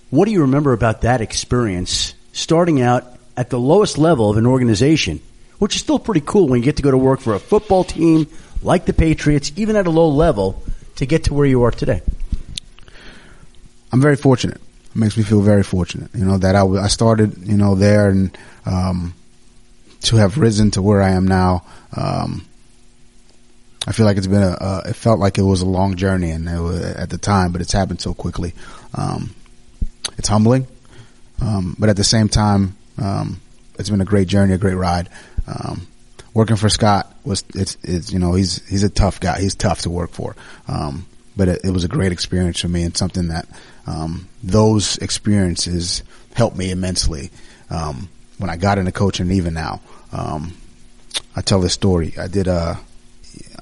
What 0.09 0.25
do 0.25 0.31
you 0.31 0.41
remember 0.41 0.73
about 0.73 1.01
that 1.01 1.21
experience 1.21 2.13
starting 2.33 2.81
out 2.81 3.05
at 3.37 3.49
the 3.49 3.59
lowest 3.59 3.97
level 3.97 4.29
of 4.31 4.37
an 4.37 4.47
organization, 4.47 5.19
which 5.59 5.75
is 5.75 5.81
still 5.81 5.99
pretty 5.99 6.21
cool 6.25 6.47
when 6.47 6.59
you 6.59 6.65
get 6.65 6.77
to 6.77 6.81
go 6.83 6.89
to 6.91 6.97
work 6.97 7.19
for 7.19 7.35
a 7.35 7.39
football 7.39 7.83
team 7.83 8.27
like 8.63 8.85
the 8.85 8.93
Patriots, 8.93 9.51
even 9.55 9.75
at 9.75 9.85
a 9.85 9.91
low 9.91 10.09
level, 10.09 10.63
to 10.95 11.05
get 11.05 11.25
to 11.25 11.33
where 11.33 11.45
you 11.45 11.61
are 11.63 11.71
today? 11.71 12.01
I'm 13.91 14.01
very 14.01 14.15
fortunate. 14.15 14.57
It 14.57 14.95
makes 14.95 15.17
me 15.17 15.23
feel 15.23 15.41
very 15.41 15.63
fortunate, 15.63 16.09
you 16.15 16.25
know, 16.25 16.37
that 16.37 16.55
I, 16.55 16.65
I 16.65 16.87
started, 16.87 17.37
you 17.45 17.57
know, 17.57 17.75
there 17.75 18.09
and, 18.09 18.35
um, 18.65 19.13
to 20.05 20.17
have 20.17 20.37
risen 20.37 20.71
to 20.71 20.81
where 20.81 21.01
I 21.01 21.11
am 21.11 21.27
now. 21.27 21.65
Um, 21.95 22.45
I 23.87 23.91
feel 23.91 24.05
like 24.05 24.17
it's 24.17 24.27
been 24.27 24.41
a, 24.41 24.51
uh, 24.51 24.81
it 24.87 24.95
felt 24.95 25.19
like 25.19 25.37
it 25.37 25.43
was 25.43 25.61
a 25.61 25.65
long 25.65 25.95
journey 25.95 26.31
and 26.31 26.47
at 26.47 27.09
the 27.09 27.17
time, 27.17 27.51
but 27.51 27.61
it's 27.61 27.71
happened 27.71 28.01
so 28.01 28.13
quickly. 28.13 28.53
Um, 28.95 29.35
it's 30.17 30.27
humbling. 30.27 30.67
Um, 31.41 31.75
but 31.77 31.89
at 31.89 31.97
the 31.97 32.03
same 32.03 32.29
time, 32.29 32.75
um, 32.97 33.41
it's 33.77 33.89
been 33.89 34.01
a 34.01 34.05
great 34.05 34.27
journey, 34.27 34.53
a 34.53 34.57
great 34.57 34.75
ride. 34.75 35.09
Um, 35.47 35.87
working 36.33 36.55
for 36.55 36.69
Scott 36.69 37.13
was, 37.23 37.43
it's, 37.53 37.77
it's, 37.83 38.11
you 38.11 38.19
know, 38.19 38.33
he's, 38.33 38.67
he's 38.67 38.83
a 38.83 38.89
tough 38.89 39.19
guy. 39.19 39.39
He's 39.39 39.55
tough 39.55 39.81
to 39.81 39.89
work 39.89 40.11
for. 40.11 40.35
Um, 40.67 41.05
but 41.35 41.47
it, 41.47 41.61
it 41.65 41.71
was 41.71 41.83
a 41.83 41.89
great 41.89 42.11
experience 42.11 42.61
for 42.61 42.69
me 42.69 42.83
and 42.83 42.95
something 42.95 43.27
that, 43.27 43.47
um, 43.85 44.27
those 44.41 44.97
experiences 44.97 46.01
helped 46.33 46.57
me 46.57 46.71
immensely. 46.71 47.29
Um, 47.69 48.09
when 48.37 48.49
I 48.49 48.57
got 48.57 48.77
into 48.77 48.91
coaching, 48.91 49.31
even 49.31 49.53
now, 49.53 49.81
um, 50.11 50.55
I 51.35 51.41
tell 51.41 51.61
this 51.61 51.73
story. 51.73 52.13
I 52.17 52.27
did, 52.27 52.47
uh, 52.47 52.75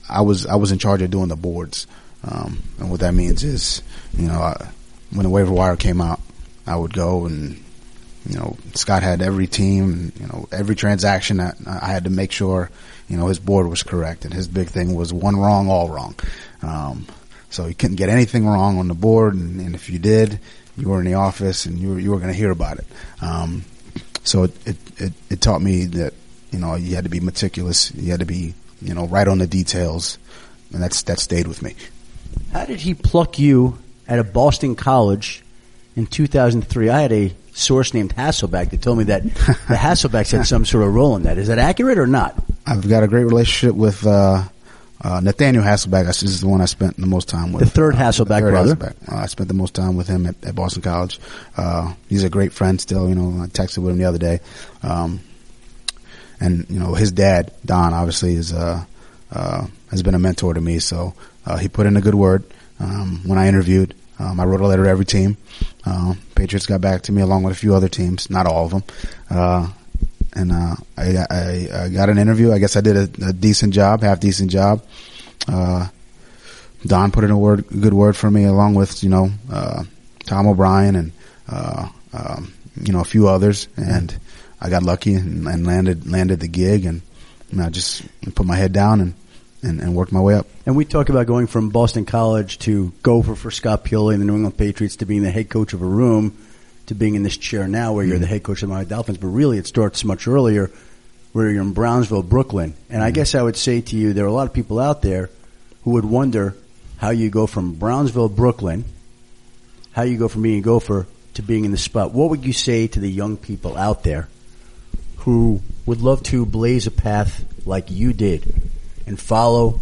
I 0.09 0.21
was, 0.21 0.45
I 0.45 0.55
was 0.55 0.71
in 0.71 0.79
charge 0.79 1.01
of 1.01 1.11
doing 1.11 1.29
the 1.29 1.35
boards. 1.35 1.87
Um, 2.23 2.63
and 2.79 2.89
what 2.89 3.01
that 3.01 3.13
means 3.13 3.43
is, 3.43 3.81
you 4.17 4.27
know, 4.27 4.39
I, 4.39 4.69
when 5.11 5.23
the 5.23 5.29
waiver 5.29 5.51
wire 5.51 5.75
came 5.75 6.01
out, 6.01 6.19
I 6.65 6.75
would 6.75 6.93
go 6.93 7.25
and, 7.25 7.63
you 8.27 8.39
know, 8.39 8.57
Scott 8.73 9.03
had 9.03 9.21
every 9.21 9.47
team, 9.47 10.13
you 10.19 10.27
know, 10.27 10.47
every 10.51 10.75
transaction 10.75 11.37
that 11.37 11.57
I 11.67 11.87
had 11.87 12.05
to 12.05 12.09
make 12.09 12.31
sure, 12.31 12.69
you 13.09 13.17
know, 13.17 13.27
his 13.27 13.39
board 13.39 13.67
was 13.67 13.83
correct. 13.83 14.23
And 14.25 14.33
his 14.33 14.47
big 14.47 14.69
thing 14.69 14.95
was 14.95 15.11
one 15.11 15.35
wrong, 15.35 15.69
all 15.69 15.89
wrong. 15.89 16.15
Um, 16.61 17.05
so 17.49 17.67
you 17.67 17.75
couldn't 17.75 17.97
get 17.97 18.09
anything 18.09 18.47
wrong 18.47 18.79
on 18.79 18.87
the 18.87 18.93
board. 18.93 19.35
And, 19.35 19.59
and 19.59 19.75
if 19.75 19.89
you 19.89 19.99
did, 19.99 20.39
you 20.77 20.89
were 20.89 20.99
in 20.99 21.05
the 21.05 21.15
office 21.15 21.65
and 21.65 21.77
you 21.77 21.89
were, 21.89 21.99
you 21.99 22.11
were 22.11 22.17
going 22.17 22.31
to 22.31 22.37
hear 22.37 22.51
about 22.51 22.79
it. 22.79 22.85
Um, 23.21 23.65
so 24.23 24.43
it, 24.43 24.67
it, 24.67 24.77
it, 24.97 25.13
it 25.29 25.41
taught 25.41 25.61
me 25.61 25.85
that, 25.85 26.13
you 26.51 26.59
know, 26.59 26.75
you 26.75 26.95
had 26.95 27.03
to 27.03 27.09
be 27.09 27.19
meticulous. 27.19 27.93
You 27.93 28.11
had 28.11 28.19
to 28.21 28.25
be, 28.25 28.53
you 28.81 28.93
know, 28.93 29.07
right 29.07 29.27
on 29.27 29.37
the 29.37 29.47
details. 29.47 30.17
And 30.71 30.81
that's, 30.81 31.03
that 31.03 31.19
stayed 31.19 31.47
with 31.47 31.61
me. 31.61 31.75
How 32.51 32.65
did 32.65 32.79
he 32.79 32.93
pluck 32.93 33.37
you 33.37 33.77
at 34.07 34.19
a 34.19 34.23
Boston 34.23 34.75
college 34.75 35.43
in 35.95 36.07
2003? 36.07 36.89
I 36.89 37.01
had 37.01 37.11
a 37.11 37.33
source 37.53 37.93
named 37.93 38.15
Hasselbeck 38.15 38.71
that 38.71 38.81
told 38.81 38.97
me 38.97 39.03
that 39.05 39.23
the 39.23 39.75
Hasselbecks 39.75 40.31
had 40.31 40.45
some 40.47 40.65
sort 40.65 40.83
of 40.83 40.93
role 40.93 41.15
in 41.15 41.23
that. 41.23 41.37
Is 41.37 41.47
that 41.47 41.59
accurate 41.59 41.97
or 41.97 42.07
not? 42.07 42.35
I've 42.65 42.87
got 42.87 43.03
a 43.03 43.07
great 43.07 43.25
relationship 43.25 43.75
with, 43.75 44.05
uh, 44.05 44.43
uh, 45.03 45.19
Nathaniel 45.19 45.63
Hasselbeck. 45.63 46.05
This 46.05 46.23
is 46.23 46.41
the 46.41 46.47
one 46.47 46.61
I 46.61 46.65
spent 46.65 46.97
the 46.97 47.07
most 47.07 47.27
time 47.29 47.51
with. 47.53 47.63
The 47.65 47.69
third 47.69 47.95
Uh, 47.95 47.99
Hasselbeck 47.99 48.39
third 48.39 48.51
brother. 48.51 48.75
Hasselbeck. 48.75 49.11
Uh, 49.11 49.15
I 49.17 49.25
spent 49.27 49.47
the 49.47 49.53
most 49.53 49.73
time 49.73 49.95
with 49.95 50.07
him 50.07 50.25
at, 50.25 50.35
at 50.45 50.55
Boston 50.55 50.81
College. 50.81 51.19
Uh, 51.57 51.93
he's 52.07 52.23
a 52.23 52.29
great 52.29 52.53
friend 52.53 52.79
still. 52.79 53.09
You 53.09 53.15
know, 53.15 53.43
I 53.43 53.47
texted 53.47 53.79
with 53.79 53.91
him 53.91 53.97
the 53.97 54.05
other 54.05 54.17
day. 54.17 54.39
Um, 54.81 55.19
and 56.39 56.65
you 56.69 56.79
know, 56.79 56.93
his 56.93 57.11
dad, 57.11 57.51
Don, 57.65 57.93
obviously 57.93 58.35
is, 58.35 58.53
uh, 58.53 58.83
uh, 59.31 59.67
has 59.91 60.03
been 60.03 60.15
a 60.15 60.19
mentor 60.19 60.53
to 60.53 60.61
me. 60.61 60.79
So, 60.79 61.13
uh, 61.45 61.57
he 61.57 61.67
put 61.69 61.85
in 61.85 61.97
a 61.97 62.01
good 62.01 62.15
word. 62.15 62.43
Um, 62.79 63.21
when 63.25 63.37
I 63.37 63.47
interviewed, 63.47 63.93
um, 64.19 64.39
I 64.39 64.45
wrote 64.45 64.61
a 64.61 64.67
letter 64.67 64.83
to 64.83 64.89
every 64.89 65.05
team. 65.05 65.37
Patriots 66.35 66.65
got 66.65 66.81
back 66.81 67.03
to 67.03 67.11
me 67.11 67.21
along 67.21 67.43
with 67.43 67.53
a 67.53 67.57
few 67.57 67.75
other 67.75 67.87
teams, 67.87 68.29
not 68.29 68.45
all 68.47 68.65
of 68.65 68.71
them. 68.71 68.83
And, 70.35 70.51
uh, 70.51 70.75
I, 70.97 71.25
I, 71.29 71.67
I 71.83 71.89
got 71.89 72.09
an 72.09 72.17
interview. 72.17 72.51
I 72.51 72.59
guess 72.59 72.75
I 72.75 72.81
did 72.81 72.95
a, 72.95 73.27
a 73.27 73.33
decent 73.33 73.73
job, 73.73 74.01
half 74.01 74.19
decent 74.19 74.49
job. 74.51 74.83
Uh, 75.47 75.87
Don 76.85 77.11
put 77.11 77.23
in 77.23 77.31
a 77.31 77.37
word, 77.37 77.65
good 77.67 77.93
word 77.93 78.15
for 78.15 78.29
me, 78.29 78.43
along 78.43 78.75
with 78.75 79.03
you 79.03 79.09
know 79.09 79.29
uh, 79.51 79.83
Tom 80.25 80.47
O'Brien 80.47 80.95
and 80.95 81.11
uh, 81.47 81.87
um, 82.13 82.53
you 82.81 82.91
know 82.91 82.99
a 82.99 83.05
few 83.05 83.27
others, 83.27 83.67
and 83.77 84.17
I 84.59 84.69
got 84.69 84.83
lucky 84.83 85.13
and, 85.13 85.47
and 85.47 85.65
landed 85.65 86.09
landed 86.09 86.39
the 86.41 86.47
gig, 86.47 86.85
and 86.85 87.01
I 87.59 87.69
just 87.69 88.03
put 88.35 88.45
my 88.45 88.55
head 88.55 88.73
down 88.73 88.99
and, 88.99 89.13
and 89.61 89.79
and 89.79 89.95
worked 89.95 90.11
my 90.11 90.19
way 90.19 90.35
up. 90.35 90.47
And 90.65 90.75
we 90.75 90.83
talk 90.83 91.07
about 91.09 91.25
going 91.25 91.47
from 91.47 91.69
Boston 91.69 92.05
College 92.05 92.59
to 92.59 92.91
Gopher 93.01 93.35
for 93.35 93.49
Scott 93.49 93.85
Pioli 93.85 94.13
and 94.13 94.21
the 94.21 94.25
New 94.25 94.35
England 94.35 94.57
Patriots 94.57 94.97
to 94.97 95.05
being 95.05 95.23
the 95.23 95.31
head 95.31 95.49
coach 95.49 95.73
of 95.73 95.81
a 95.81 95.85
room 95.85 96.37
to 96.87 96.95
being 96.95 97.15
in 97.15 97.23
this 97.23 97.37
chair 97.37 97.67
now 97.67 97.93
where 97.93 98.05
you're 98.05 98.19
the 98.19 98.25
head 98.27 98.43
coach 98.43 98.61
of 98.61 98.69
the 98.69 98.73
Miami 98.73 98.89
Dolphins. 98.89 99.17
But 99.17 99.27
really, 99.27 99.57
it 99.57 99.67
starts 99.67 100.03
much 100.03 100.27
earlier 100.27 100.71
where 101.31 101.49
you're 101.49 101.61
in 101.61 101.73
Brownsville, 101.73 102.23
Brooklyn. 102.23 102.75
And 102.89 103.01
I 103.01 103.07
mm-hmm. 103.07 103.15
guess 103.15 103.35
I 103.35 103.41
would 103.41 103.57
say 103.57 103.81
to 103.81 103.95
you, 103.95 104.13
there 104.13 104.25
are 104.25 104.29
a 104.29 104.33
lot 104.33 104.47
of 104.47 104.53
people 104.53 104.79
out 104.79 105.01
there 105.01 105.29
who 105.83 105.91
would 105.91 106.05
wonder 106.05 106.55
how 106.97 107.09
you 107.09 107.29
go 107.29 107.47
from 107.47 107.73
Brownsville, 107.73 108.29
Brooklyn, 108.29 108.85
how 109.91 110.03
you 110.03 110.17
go 110.17 110.27
from 110.27 110.43
being 110.43 110.59
a 110.59 110.61
Gopher 110.61 111.07
to 111.33 111.41
being 111.41 111.65
in 111.65 111.71
the 111.71 111.77
spot. 111.77 112.13
What 112.13 112.29
would 112.29 112.45
you 112.45 112.53
say 112.53 112.87
to 112.87 112.99
the 112.99 113.09
young 113.09 113.37
people 113.37 113.77
out 113.77 114.03
there 114.03 114.29
who 115.17 115.61
would 115.85 116.01
love 116.01 116.23
to 116.23 116.45
blaze 116.45 116.87
a 116.87 116.91
path 116.91 117.45
like 117.65 117.89
you 117.89 118.13
did 118.13 118.69
and 119.07 119.19
follow 119.19 119.81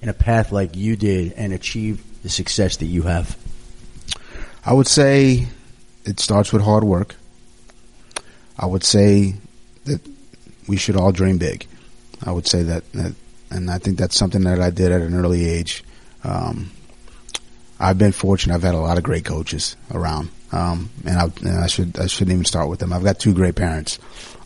in 0.00 0.08
a 0.08 0.14
path 0.14 0.52
like 0.52 0.76
you 0.76 0.96
did 0.96 1.32
and 1.32 1.52
achieve 1.52 2.02
the 2.22 2.28
success 2.28 2.76
that 2.78 2.86
you 2.86 3.02
have? 3.02 3.36
I 4.64 4.72
would 4.72 4.86
say 4.86 5.46
it 6.06 6.20
starts 6.20 6.52
with 6.52 6.62
hard 6.62 6.84
work. 6.84 7.14
I 8.58 8.66
would 8.66 8.84
say 8.84 9.34
that 9.84 10.00
we 10.66 10.76
should 10.76 10.96
all 10.96 11.12
dream 11.12 11.38
big. 11.38 11.66
I 12.24 12.32
would 12.32 12.46
say 12.46 12.62
that, 12.62 12.90
that 12.92 13.14
and 13.50 13.70
I 13.70 13.78
think 13.78 13.98
that's 13.98 14.16
something 14.16 14.42
that 14.44 14.60
I 14.60 14.70
did 14.70 14.92
at 14.92 15.02
an 15.02 15.14
early 15.14 15.48
age. 15.48 15.84
Um, 16.24 16.70
I've 17.78 17.98
been 17.98 18.12
fortunate. 18.12 18.54
I've 18.54 18.62
had 18.62 18.74
a 18.74 18.78
lot 18.78 18.96
of 18.96 19.04
great 19.04 19.24
coaches 19.24 19.76
around, 19.92 20.30
um, 20.50 20.90
and, 21.04 21.18
I, 21.18 21.24
and, 21.24 21.58
I, 21.60 21.66
should 21.66 21.98
I 21.98 22.06
shouldn't 22.06 22.32
even 22.32 22.44
start 22.44 22.68
with 22.68 22.80
them. 22.80 22.92
I've 22.92 23.04
got 23.04 23.18
two 23.18 23.34
great 23.34 23.54
parents, 23.54 23.98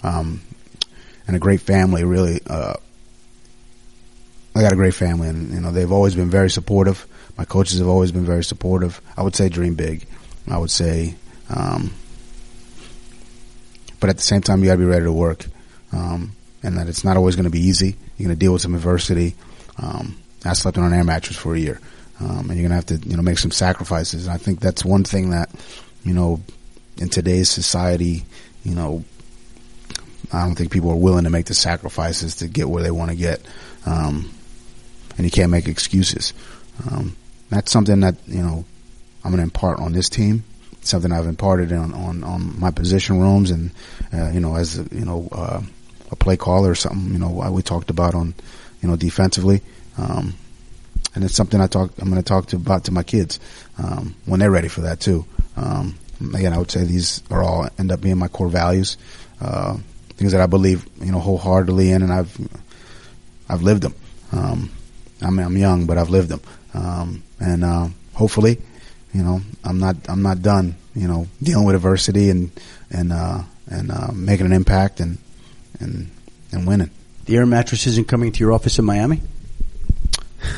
um, 0.02 0.40
and 1.26 1.37
a 1.37 1.38
great 1.38 1.61
family. 1.61 2.02
Really, 2.02 2.40
uh, 2.47 2.75
I 4.57 4.62
got 4.62 4.73
a 4.73 4.76
great 4.76 4.95
family, 4.95 5.29
and 5.29 5.52
you 5.52 5.61
know 5.61 5.71
they've 5.71 5.93
always 5.93 6.17
been 6.17 6.29
very 6.29 6.50
supportive. 6.50 7.07
My 7.38 7.45
coaches 7.45 7.79
have 7.79 7.88
always 7.88 8.11
been 8.11 8.25
very 8.25 8.43
supportive. 8.43 9.00
I 9.17 9.23
would 9.23 9.37
say 9.37 9.49
dream 9.49 9.75
big. 9.75 10.07
I 10.49 10.59
would 10.59 10.71
say, 10.71 11.14
um, 11.50 11.92
but 13.99 14.09
at 14.11 14.16
the 14.16 14.23
same 14.23 14.40
time, 14.40 14.61
you 14.61 14.66
got 14.66 14.75
to 14.75 14.78
be 14.78 14.85
ready 14.85 15.04
to 15.04 15.12
work, 15.12 15.45
um, 15.92 16.33
and 16.62 16.78
that 16.78 16.88
it's 16.88 17.04
not 17.04 17.16
always 17.16 17.37
going 17.37 17.45
to 17.45 17.50
be 17.50 17.61
easy. 17.61 17.97
You're 18.16 18.28
going 18.28 18.37
to 18.37 18.40
deal 18.40 18.52
with 18.52 18.62
some 18.62 18.75
adversity. 18.75 19.35
Um, 19.76 20.16
I 20.45 20.54
slept 20.54 20.78
on 20.78 20.85
an 20.85 20.92
air 20.92 21.04
mattress 21.04 21.37
for 21.37 21.54
a 21.54 21.59
year, 21.59 21.80
um, 22.21 22.50
and 22.50 22.59
you're 22.59 22.69
going 22.69 22.71
to 22.71 22.75
have 22.76 22.87
to, 22.87 22.97
you 23.09 23.16
know, 23.16 23.23
make 23.23 23.38
some 23.38 23.50
sacrifices. 23.50 24.26
And 24.26 24.35
I 24.35 24.38
think 24.38 24.61
that's 24.61 24.85
one 24.85 25.04
thing 25.04 25.30
that, 25.30 25.50
you 26.04 26.14
know, 26.14 26.40
in 26.97 27.09
today's 27.09 27.50
society, 27.50 28.25
you 28.64 28.75
know, 28.75 29.04
I 30.33 30.45
don't 30.45 30.54
think 30.54 30.71
people 30.71 30.90
are 30.90 30.97
willing 30.97 31.25
to 31.25 31.30
make 31.30 31.47
the 31.47 31.54
sacrifices 31.54 32.37
to 32.37 32.49
get 32.49 32.69
where 32.69 32.83
they 32.83 32.90
want 32.90 33.11
to 33.11 33.16
get. 33.16 33.40
Um, 33.85 34.30
and 35.16 35.25
you 35.25 35.30
can't 35.30 35.50
make 35.50 35.66
excuses. 35.66 36.33
Um, 36.90 37.16
that's 37.49 37.71
something 37.71 38.00
that, 38.00 38.16
you 38.26 38.42
know, 38.42 38.64
I'm 39.25 39.30
going 39.33 39.38
to 39.38 39.42
impart 39.42 39.80
on 39.80 39.92
this 39.92 40.09
team. 40.09 40.45
Something 40.83 41.13
I've 41.13 41.27
imparted 41.27 41.73
on, 41.73 41.93
on, 41.93 42.25
on 42.25 42.59
my 42.59 42.71
position 42.71 43.21
rooms 43.21 43.51
and, 43.51 43.71
uh, 44.13 44.31
you 44.31 44.41
know, 44.41 44.57
as, 44.57 44.79
you 44.91 45.05
know, 45.05 45.29
uh, 45.31 45.61
a 46.11 46.17
play 46.17 46.37
caller 46.37 46.71
or 46.71 46.75
something, 46.75 47.13
you 47.13 47.19
know, 47.19 47.51
we 47.51 47.63
talked 47.63 47.91
about 47.91 48.15
on, 48.15 48.35
you 48.83 48.89
know, 48.89 48.97
defensively. 48.97 49.61
Um, 49.99 50.35
and 51.15 51.25
it's 51.25 51.35
something 51.35 51.61
I 51.61 51.67
talk, 51.67 51.93
I'm 51.99 52.09
going 52.09 52.23
to 52.23 52.27
talk 52.27 52.47
to 52.47 52.57
about 52.57 52.85
to 52.85 52.93
my 52.93 53.03
kids, 53.03 53.41
um, 53.79 54.15
when 54.25 54.41
they're 54.41 54.51
ready 54.51 54.69
for 54.69 54.83
that 54.83 55.01
too. 55.01 55.27
Um, 55.57 55.99
again, 56.35 56.53
I 56.53 56.59
would 56.59 56.71
say 56.71 56.85
these 56.85 57.23
are 57.31 57.43
all 57.43 57.69
end 57.79 57.93
up 57.93 58.01
being 58.01 58.19
my 58.19 58.29
core 58.29 58.49
values, 58.49 58.97
uh, 59.41 59.77
things 60.17 60.33
that 60.33 60.41
I 60.41 60.47
believe, 60.47 60.87
you 61.01 61.13
know, 61.13 61.21
wholeheartedly 61.21 61.91
in 61.91 62.03
and 62.03 62.13
I've, 62.13 62.37
I've 63.49 63.63
lived 63.63 63.83
them. 63.83 63.95
Um, 64.33 64.71
I 65.21 65.31
mean, 65.31 65.45
I'm 65.45 65.57
young, 65.57 65.87
but 65.87 65.99
I've 65.99 66.11
lived 66.11 66.31
them. 66.31 66.41
Um, 66.73 67.23
and, 67.39 67.65
uh, 67.65 67.89
hopefully, 68.15 68.59
you 69.12 69.23
know, 69.23 69.40
I'm 69.64 69.79
not, 69.79 69.97
I'm 70.09 70.23
not 70.23 70.43
done, 70.43 70.76
you 70.95 71.09
know, 71.09 71.26
dealing 71.43 71.67
with 71.67 71.75
adversity 71.75 72.31
and, 72.31 72.50
and, 72.90 73.12
uh, 73.12 73.43
and, 73.69 73.90
uh, 73.90 74.09
making 74.12 74.47
an 74.47 74.52
impact 74.52 75.00
and, 75.00 75.19
and, 75.81 76.11
and 76.52 76.67
winning. 76.67 76.90
The 77.26 77.37
air 77.37 77.47
mattress 77.47 77.87
isn't 77.87 78.09
coming 78.09 78.33
to 78.33 78.40
your 78.40 78.52
office 78.52 78.79
in 78.79 78.85
Miami? 78.85 79.21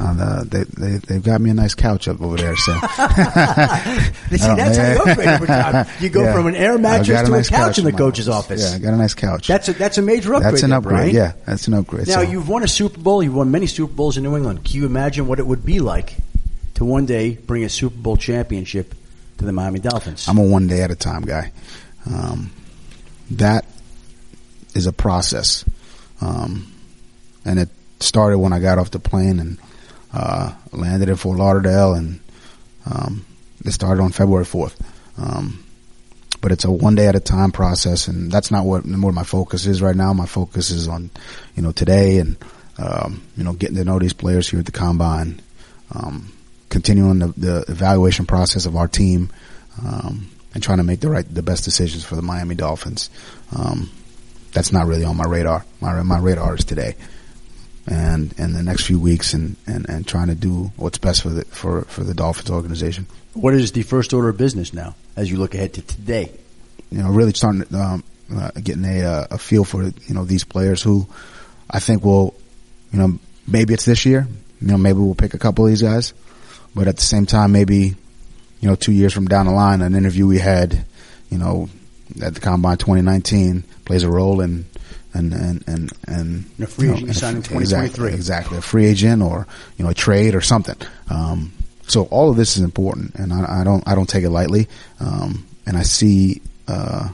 Uh, 0.00 0.42
the, 0.42 0.44
they, 0.50 0.64
they, 0.64 0.96
they've 0.98 1.22
got 1.22 1.40
me 1.40 1.50
a 1.50 1.54
nice 1.54 1.74
couch 1.74 2.08
up 2.08 2.20
over 2.20 2.36
there, 2.36 2.56
so. 2.56 2.72
See, 2.80 2.80
that's 4.38 4.76
how 4.76 4.92
you 4.92 4.98
upgrade 4.98 5.28
over 5.28 5.46
time. 5.46 5.86
You 6.00 6.08
go 6.08 6.24
yeah. 6.24 6.32
from 6.32 6.48
an 6.48 6.56
air 6.56 6.76
mattress 6.78 7.20
a 7.20 7.24
to 7.24 7.30
nice 7.30 7.48
a 7.48 7.52
couch, 7.52 7.60
couch 7.60 7.78
in 7.78 7.84
the 7.84 7.92
coach's 7.92 8.28
office. 8.28 8.68
Yeah, 8.68 8.76
I 8.76 8.80
got 8.80 8.94
a 8.94 8.96
nice 8.96 9.14
couch. 9.14 9.46
That's 9.46 9.68
a, 9.68 9.72
that's 9.72 9.96
a 9.96 10.02
major 10.02 10.34
upgrade. 10.34 10.52
That's 10.52 10.64
an 10.64 10.72
upgrade, 10.72 11.14
yeah. 11.14 11.34
That's 11.46 11.68
an 11.68 11.74
upgrade. 11.74 12.08
Now, 12.08 12.14
so. 12.14 12.22
you've 12.22 12.48
won 12.48 12.64
a 12.64 12.68
Super 12.68 12.98
Bowl, 12.98 13.22
you've 13.22 13.36
won 13.36 13.52
many 13.52 13.68
Super 13.68 13.92
Bowls 13.92 14.16
in 14.16 14.24
New 14.24 14.36
England. 14.36 14.64
Can 14.64 14.74
you 14.74 14.86
imagine 14.86 15.28
what 15.28 15.38
it 15.38 15.46
would 15.46 15.64
be 15.64 15.78
like 15.78 16.16
to 16.74 16.84
one 16.84 17.06
day 17.06 17.34
bring 17.34 17.64
a 17.64 17.68
Super 17.68 17.96
Bowl 17.96 18.16
championship 18.16 18.94
to 19.38 19.44
the 19.44 19.52
Miami 19.52 19.80
Dolphins? 19.80 20.28
I'm 20.28 20.38
a 20.38 20.42
one 20.42 20.66
day 20.66 20.82
at 20.82 20.90
a 20.90 20.96
time 20.96 21.22
guy. 21.22 21.52
Um, 22.06 22.50
that 23.32 23.66
is 24.74 24.86
a 24.86 24.92
process. 24.92 25.64
Um, 26.20 26.72
and 27.44 27.58
it 27.58 27.68
started 28.00 28.38
when 28.38 28.52
I 28.52 28.60
got 28.60 28.78
off 28.78 28.90
the 28.90 28.98
plane 28.98 29.38
and 29.38 29.58
uh, 30.12 30.54
landed 30.72 31.08
in 31.08 31.16
Fort 31.16 31.38
Lauderdale, 31.38 31.94
and 31.94 32.20
um, 32.86 33.24
it 33.64 33.72
started 33.72 34.02
on 34.02 34.12
February 34.12 34.44
4th. 34.44 34.76
Um, 35.18 35.64
but 36.40 36.52
it's 36.52 36.64
a 36.64 36.70
one 36.70 36.94
day 36.94 37.06
at 37.06 37.16
a 37.16 37.20
time 37.20 37.52
process, 37.52 38.06
and 38.06 38.30
that's 38.30 38.50
not 38.50 38.66
what 38.66 38.84
what 38.84 39.14
my 39.14 39.24
focus 39.24 39.64
is 39.66 39.80
right 39.80 39.96
now. 39.96 40.12
My 40.12 40.26
focus 40.26 40.70
is 40.70 40.88
on, 40.88 41.10
you 41.56 41.62
know, 41.62 41.72
today 41.72 42.18
and 42.18 42.36
um, 42.76 43.22
you 43.34 43.44
know 43.44 43.54
getting 43.54 43.76
to 43.76 43.84
know 43.84 43.98
these 43.98 44.12
players 44.12 44.48
here 44.48 44.60
at 44.60 44.66
the 44.66 44.72
combine, 44.72 45.40
um, 45.94 46.30
continuing 46.68 47.18
the, 47.18 47.28
the, 47.36 47.64
evaluation 47.68 48.26
process 48.26 48.66
of 48.66 48.76
our 48.76 48.88
team, 48.88 49.30
um, 49.84 50.28
and 50.54 50.62
trying 50.62 50.78
to 50.78 50.84
make 50.84 51.00
the 51.00 51.10
right 51.10 51.26
the 51.32 51.42
best 51.42 51.64
decisions 51.64 52.04
for 52.04 52.16
the 52.16 52.22
Miami 52.22 52.54
Dolphins. 52.54 53.10
Um, 53.56 53.90
that's 54.52 54.72
not 54.72 54.86
really 54.86 55.04
on 55.04 55.16
my 55.16 55.24
radar. 55.24 55.64
My 55.80 56.02
my 56.02 56.18
radar 56.18 56.54
is 56.54 56.64
today 56.64 56.94
and 57.86 58.32
in 58.38 58.52
the 58.52 58.62
next 58.62 58.86
few 58.86 58.98
weeks 58.98 59.34
and, 59.34 59.56
and, 59.66 59.88
and 59.88 60.06
trying 60.06 60.28
to 60.28 60.34
do 60.34 60.72
what's 60.76 60.98
best 60.98 61.22
for 61.22 61.28
the 61.28 61.44
for, 61.46 61.82
for 61.82 62.02
the 62.02 62.14
Dolphins 62.14 62.50
organization. 62.50 63.06
What 63.34 63.54
is 63.54 63.72
the 63.72 63.82
first 63.82 64.12
order 64.14 64.28
of 64.28 64.38
business 64.38 64.72
now 64.72 64.94
as 65.16 65.30
you 65.30 65.38
look 65.38 65.54
ahead 65.54 65.74
to 65.74 65.82
today? 65.82 66.30
You 66.90 67.02
know, 67.02 67.10
really 67.10 67.32
starting 67.32 67.64
um, 67.74 68.04
uh, 68.34 68.50
getting 68.62 68.84
a 68.84 69.02
uh, 69.02 69.26
a 69.32 69.38
feel 69.38 69.64
for 69.64 69.82
you 69.82 70.14
know 70.14 70.24
these 70.24 70.44
players 70.44 70.82
who 70.82 71.06
I 71.68 71.80
think 71.80 72.04
will 72.04 72.34
you 72.92 72.98
know 72.98 73.18
maybe 73.46 73.74
it's 73.74 73.84
this 73.84 74.06
year. 74.06 74.26
You 74.60 74.68
know, 74.68 74.78
maybe 74.78 74.98
we'll 74.98 75.14
pick 75.14 75.34
a 75.34 75.38
couple 75.38 75.66
of 75.66 75.70
these 75.70 75.82
guys, 75.82 76.14
but 76.74 76.88
at 76.88 76.96
the 76.96 77.02
same 77.02 77.26
time, 77.26 77.52
maybe 77.52 77.94
you 78.60 78.68
know 78.68 78.74
two 78.74 78.92
years 78.92 79.12
from 79.12 79.26
down 79.26 79.46
the 79.46 79.52
line, 79.52 79.82
an 79.82 79.94
interview 79.94 80.26
we 80.26 80.38
had, 80.38 80.84
you 81.30 81.38
know, 81.38 81.68
at 82.22 82.34
the 82.34 82.40
combine 82.40 82.76
2019 82.76 83.64
plays 83.84 84.02
a 84.02 84.10
role 84.10 84.40
in 84.40 84.64
and 85.14 85.32
and 85.32 85.64
and 85.66 85.92
and, 86.06 86.44
a 86.60 86.66
free 86.66 86.88
agent 86.88 87.00
you 87.00 87.06
know, 87.06 87.12
sign 87.12 87.36
in 87.36 87.42
2023. 87.42 87.60
Exactly, 87.60 88.14
exactly, 88.14 88.58
a 88.58 88.62
free 88.62 88.86
agent 88.86 89.22
or 89.22 89.46
you 89.76 89.84
know 89.84 89.90
a 89.90 89.94
trade 89.94 90.34
or 90.34 90.40
something. 90.40 90.76
Um, 91.08 91.52
so 91.86 92.04
all 92.04 92.30
of 92.30 92.36
this 92.36 92.56
is 92.56 92.62
important, 92.62 93.14
and 93.14 93.32
I, 93.32 93.60
I 93.60 93.64
don't 93.64 93.86
I 93.86 93.94
don't 93.94 94.08
take 94.08 94.24
it 94.24 94.30
lightly. 94.30 94.68
Um, 95.00 95.46
and 95.66 95.76
I 95.76 95.82
see 95.82 96.42
uh, 96.68 97.08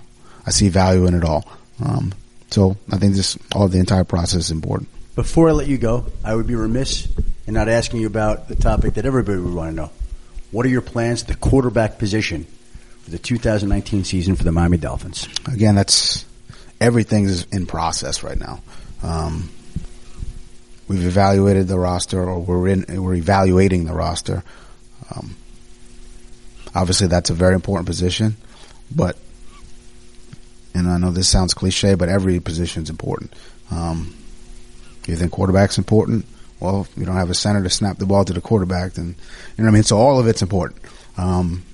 I 0.47 0.51
see 0.51 0.69
value 0.69 1.07
in 1.07 1.15
it 1.15 1.25
all. 1.25 1.47
Um, 1.85 2.13
so 2.51 2.77
I 2.91 2.97
think 2.97 3.15
this 3.15 3.39
all 3.55 3.69
the 3.69 3.79
entire 3.79 4.05
process 4.05 4.45
is 4.45 4.51
important. 4.51 4.89
Before 5.15 5.49
I 5.49 5.53
let 5.53 5.69
you 5.69 5.79
go, 5.79 6.07
I 6.25 6.35
would 6.35 6.47
be 6.47 6.55
remiss 6.55 7.07
in 7.51 7.55
not 7.55 7.69
asking 7.69 8.01
you 8.01 8.07
about 8.07 8.47
the 8.47 8.55
topic 8.55 8.95
that 8.95 9.05
everybody 9.05 9.41
would 9.41 9.53
want 9.53 9.71
to 9.71 9.75
know. 9.75 9.91
What 10.53 10.65
are 10.67 10.69
your 10.69 10.83
plans 10.83 11.23
at 11.23 11.29
the 11.29 11.35
quarterback 11.35 11.99
position 11.99 12.47
for 13.03 13.11
the 13.11 13.19
2019 13.19 14.05
season 14.05 14.37
for 14.37 14.45
the 14.45 14.53
Miami 14.53 14.77
Dolphins? 14.77 15.29
Again, 15.53 15.75
that's 15.75 16.25
everything 16.81 17.25
is 17.25 17.45
in 17.51 17.67
process 17.67 18.23
right 18.23 18.39
now. 18.39 18.63
Um, 19.03 19.51
we've 20.87 21.05
evaluated 21.05 21.67
the 21.67 21.77
roster, 21.77 22.23
or 22.23 22.39
we're 22.39 22.69
in, 22.69 23.03
we're 23.03 23.15
evaluating 23.15 23.85
the 23.85 23.95
roster. 23.95 24.45
Um, 25.13 25.35
obviously, 26.73 27.09
that's 27.09 27.31
a 27.31 27.35
very 27.35 27.55
important 27.55 27.87
position, 27.87 28.37
but 28.95 29.17
and 30.73 30.89
I 30.89 30.99
know 30.99 31.11
this 31.11 31.29
sounds 31.29 31.53
cliche, 31.53 31.97
but 31.97 32.09
every 32.09 32.39
position 32.39 32.85
is 32.85 32.91
important. 32.91 33.35
Um, 33.73 34.15
you 35.09 35.17
think 35.17 35.33
quarterback's 35.33 35.77
important? 35.77 36.25
Well, 36.61 36.83
if 36.83 36.97
you 36.97 37.07
don't 37.07 37.17
have 37.17 37.31
a 37.31 37.35
center 37.35 37.63
to 37.63 37.71
snap 37.71 37.99
the 37.99 38.07
ball 38.07 38.25
to 38.25 38.33
the 38.33 38.41
quarterback, 38.41 38.93
then 38.93 39.07
you 39.07 39.15
know 39.59 39.65
what 39.65 39.69
I 39.69 39.71
mean. 39.73 39.83
So 39.83 39.97
all 39.97 40.21
of 40.21 40.27
it's 40.27 40.43
important. 40.43 40.81
Um, 41.17 41.65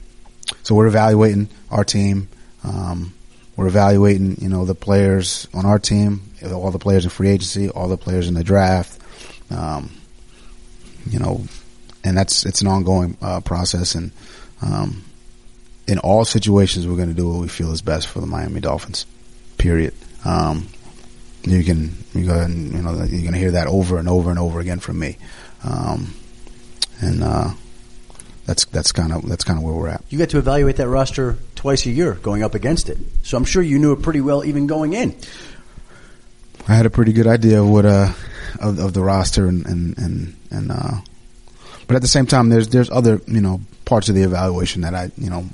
so 0.62 0.74
we're 0.74 0.86
evaluating 0.86 1.48
our 1.70 1.84
team. 1.84 2.28
Um, 2.64 3.12
we're 3.56 3.68
evaluating, 3.68 4.40
you 4.40 4.48
know, 4.48 4.64
the 4.64 4.74
players 4.74 5.48
on 5.54 5.64
our 5.64 5.78
team, 5.78 6.22
all 6.44 6.70
the 6.70 6.78
players 6.78 7.04
in 7.04 7.10
free 7.10 7.30
agency, 7.30 7.70
all 7.70 7.88
the 7.88 7.96
players 7.96 8.28
in 8.28 8.34
the 8.34 8.44
draft. 8.44 9.00
Um, 9.50 9.90
you 11.08 11.18
know, 11.18 11.44
and 12.04 12.16
that's 12.16 12.44
it's 12.44 12.60
an 12.60 12.68
ongoing 12.68 13.16
uh, 13.22 13.40
process, 13.40 13.94
and 13.94 14.10
um, 14.62 15.04
in 15.86 15.98
all 15.98 16.24
situations, 16.24 16.86
we're 16.86 16.96
going 16.96 17.08
to 17.08 17.14
do 17.14 17.28
what 17.28 17.40
we 17.40 17.48
feel 17.48 17.72
is 17.72 17.82
best 17.82 18.08
for 18.08 18.20
the 18.20 18.26
Miami 18.26 18.60
Dolphins. 18.60 19.06
Period. 19.56 19.94
Um, 20.24 20.68
you 21.46 21.64
can 21.64 21.96
you 22.14 22.26
go 22.26 22.38
and, 22.38 22.72
you 22.72 22.82
know 22.82 22.92
you're 22.92 23.20
going 23.20 23.32
to 23.32 23.38
hear 23.38 23.52
that 23.52 23.68
over 23.68 23.98
and 23.98 24.08
over 24.08 24.30
and 24.30 24.38
over 24.38 24.60
again 24.60 24.80
from 24.80 24.98
me, 24.98 25.16
um, 25.64 26.14
and 27.00 27.22
uh, 27.22 27.50
that's 28.46 28.64
that's 28.66 28.92
kind 28.92 29.12
of 29.12 29.28
that's 29.28 29.44
kind 29.44 29.58
of 29.58 29.64
where 29.64 29.74
we're 29.74 29.88
at. 29.88 30.04
You 30.08 30.18
get 30.18 30.30
to 30.30 30.38
evaluate 30.38 30.76
that 30.76 30.88
roster 30.88 31.38
twice 31.54 31.86
a 31.86 31.90
year, 31.90 32.14
going 32.14 32.42
up 32.42 32.54
against 32.54 32.88
it. 32.88 32.98
So 33.22 33.36
I'm 33.36 33.44
sure 33.44 33.62
you 33.62 33.78
knew 33.78 33.92
it 33.92 34.02
pretty 34.02 34.20
well, 34.20 34.44
even 34.44 34.66
going 34.66 34.92
in. 34.92 35.16
I 36.68 36.74
had 36.74 36.86
a 36.86 36.90
pretty 36.90 37.12
good 37.12 37.28
idea 37.28 37.62
of 37.62 37.68
what 37.68 37.86
uh 37.86 38.12
of, 38.60 38.78
of 38.78 38.92
the 38.92 39.02
roster 39.02 39.46
and 39.46 39.64
and 39.66 39.98
and, 39.98 40.36
and 40.50 40.72
uh, 40.72 41.00
but 41.86 41.96
at 41.96 42.02
the 42.02 42.08
same 42.08 42.26
time, 42.26 42.48
there's 42.48 42.68
there's 42.68 42.90
other 42.90 43.20
you 43.26 43.40
know 43.40 43.60
parts 43.84 44.08
of 44.08 44.14
the 44.14 44.22
evaluation 44.22 44.82
that 44.82 44.94
I 44.94 45.10
you 45.16 45.30
know 45.30 45.46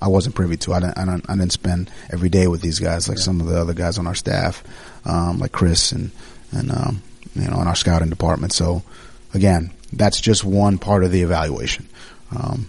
I 0.00 0.08
wasn't 0.08 0.34
privy 0.34 0.56
to. 0.58 0.72
I 0.72 0.80
didn't 0.80 0.98
I 0.98 1.04
didn't, 1.04 1.28
I 1.28 1.36
didn't 1.36 1.52
spend 1.52 1.90
every 2.10 2.28
day 2.28 2.46
with 2.46 2.62
these 2.62 2.78
guys 2.78 3.08
like 3.08 3.18
yeah. 3.18 3.24
some 3.24 3.40
of 3.40 3.46
the 3.46 3.60
other 3.60 3.74
guys 3.74 3.98
on 3.98 4.06
our 4.06 4.14
staff, 4.14 4.64
um, 5.04 5.38
like 5.38 5.52
Chris 5.52 5.92
and 5.92 6.10
and 6.52 6.70
um, 6.70 7.02
you 7.34 7.48
know 7.48 7.60
in 7.60 7.68
our 7.68 7.76
scouting 7.76 8.10
department. 8.10 8.52
So 8.52 8.82
again, 9.34 9.72
that's 9.92 10.20
just 10.20 10.44
one 10.44 10.78
part 10.78 11.04
of 11.04 11.12
the 11.12 11.22
evaluation. 11.22 11.88
Um, 12.34 12.68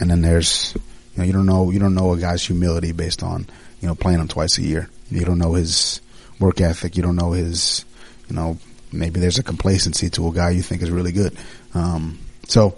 and 0.00 0.10
then 0.10 0.22
there's, 0.22 0.74
you 0.74 1.18
know, 1.18 1.24
you 1.24 1.32
don't 1.32 1.46
know, 1.46 1.70
you 1.70 1.78
don't 1.78 1.94
know 1.94 2.12
a 2.12 2.18
guy's 2.18 2.44
humility 2.44 2.92
based 2.92 3.22
on, 3.22 3.46
you 3.80 3.88
know, 3.88 3.94
playing 3.94 4.20
him 4.20 4.28
twice 4.28 4.58
a 4.58 4.62
year. 4.62 4.88
You 5.10 5.24
don't 5.24 5.38
know 5.38 5.54
his 5.54 6.00
work 6.40 6.60
ethic. 6.60 6.96
You 6.96 7.02
don't 7.02 7.16
know 7.16 7.32
his, 7.32 7.84
you 8.28 8.36
know, 8.36 8.58
maybe 8.92 9.20
there's 9.20 9.38
a 9.38 9.42
complacency 9.42 10.10
to 10.10 10.28
a 10.28 10.32
guy 10.32 10.50
you 10.50 10.62
think 10.62 10.82
is 10.82 10.90
really 10.90 11.12
good. 11.12 11.36
Um, 11.74 12.18
so 12.46 12.76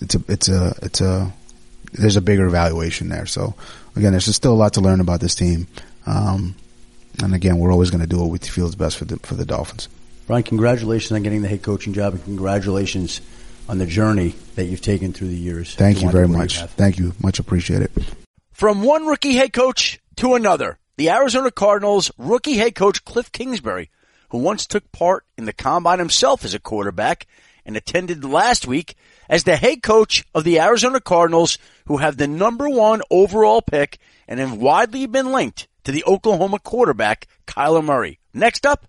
it's 0.00 0.14
a, 0.14 0.22
it's 0.28 0.48
a, 0.48 0.74
it's 0.82 1.00
a, 1.00 1.32
there's 1.92 2.16
a 2.16 2.20
bigger 2.20 2.46
evaluation 2.46 3.08
there. 3.08 3.26
So 3.26 3.54
again, 3.96 4.12
there's 4.12 4.34
still 4.34 4.52
a 4.52 4.54
lot 4.54 4.74
to 4.74 4.80
learn 4.80 5.00
about 5.00 5.20
this 5.20 5.34
team. 5.34 5.66
Um, 6.06 6.54
and 7.22 7.34
again, 7.34 7.58
we're 7.58 7.72
always 7.72 7.90
going 7.90 8.00
to 8.00 8.06
do 8.06 8.18
what 8.18 8.30
we 8.30 8.38
feel 8.38 8.66
is 8.66 8.74
best 8.74 8.96
for 8.96 9.04
the, 9.04 9.18
for 9.18 9.34
the 9.34 9.44
Dolphins. 9.44 9.88
Brian, 10.26 10.42
congratulations 10.42 11.12
on 11.12 11.22
getting 11.22 11.42
the 11.42 11.48
head 11.48 11.62
coaching 11.62 11.92
job 11.92 12.14
and 12.14 12.24
congratulations 12.24 13.20
on 13.68 13.78
the 13.78 13.86
journey 13.86 14.34
that 14.54 14.64
you've 14.64 14.80
taken 14.80 15.12
through 15.12 15.28
the 15.28 15.36
years. 15.36 15.74
Thank 15.74 16.02
you 16.02 16.10
very 16.10 16.28
much. 16.28 16.60
You 16.60 16.66
Thank 16.68 16.98
you. 16.98 17.12
Much 17.22 17.38
appreciated. 17.38 17.90
From 18.52 18.82
one 18.82 19.06
rookie 19.06 19.34
head 19.34 19.52
coach 19.52 20.00
to 20.16 20.34
another, 20.34 20.78
the 20.96 21.10
Arizona 21.10 21.50
Cardinals 21.50 22.10
rookie 22.16 22.56
head 22.56 22.74
coach 22.74 23.04
Kliff 23.04 23.32
Kingsbury, 23.32 23.90
who 24.30 24.38
once 24.38 24.66
took 24.66 24.90
part 24.92 25.24
in 25.36 25.44
the 25.44 25.52
combine 25.52 25.98
himself 25.98 26.44
as 26.44 26.54
a 26.54 26.58
quarterback 26.58 27.26
and 27.64 27.76
attended 27.76 28.24
last 28.24 28.66
week 28.66 28.96
as 29.32 29.44
the 29.44 29.56
head 29.56 29.82
coach 29.82 30.26
of 30.34 30.44
the 30.44 30.60
Arizona 30.60 31.00
Cardinals, 31.00 31.56
who 31.86 31.96
have 31.96 32.18
the 32.18 32.28
number 32.28 32.68
one 32.68 33.00
overall 33.10 33.62
pick 33.62 33.98
and 34.28 34.38
have 34.38 34.52
widely 34.52 35.06
been 35.06 35.32
linked 35.32 35.68
to 35.84 35.90
the 35.90 36.04
Oklahoma 36.04 36.58
quarterback, 36.58 37.26
Kyler 37.46 37.82
Murray. 37.82 38.18
Next 38.34 38.66
up, 38.66 38.86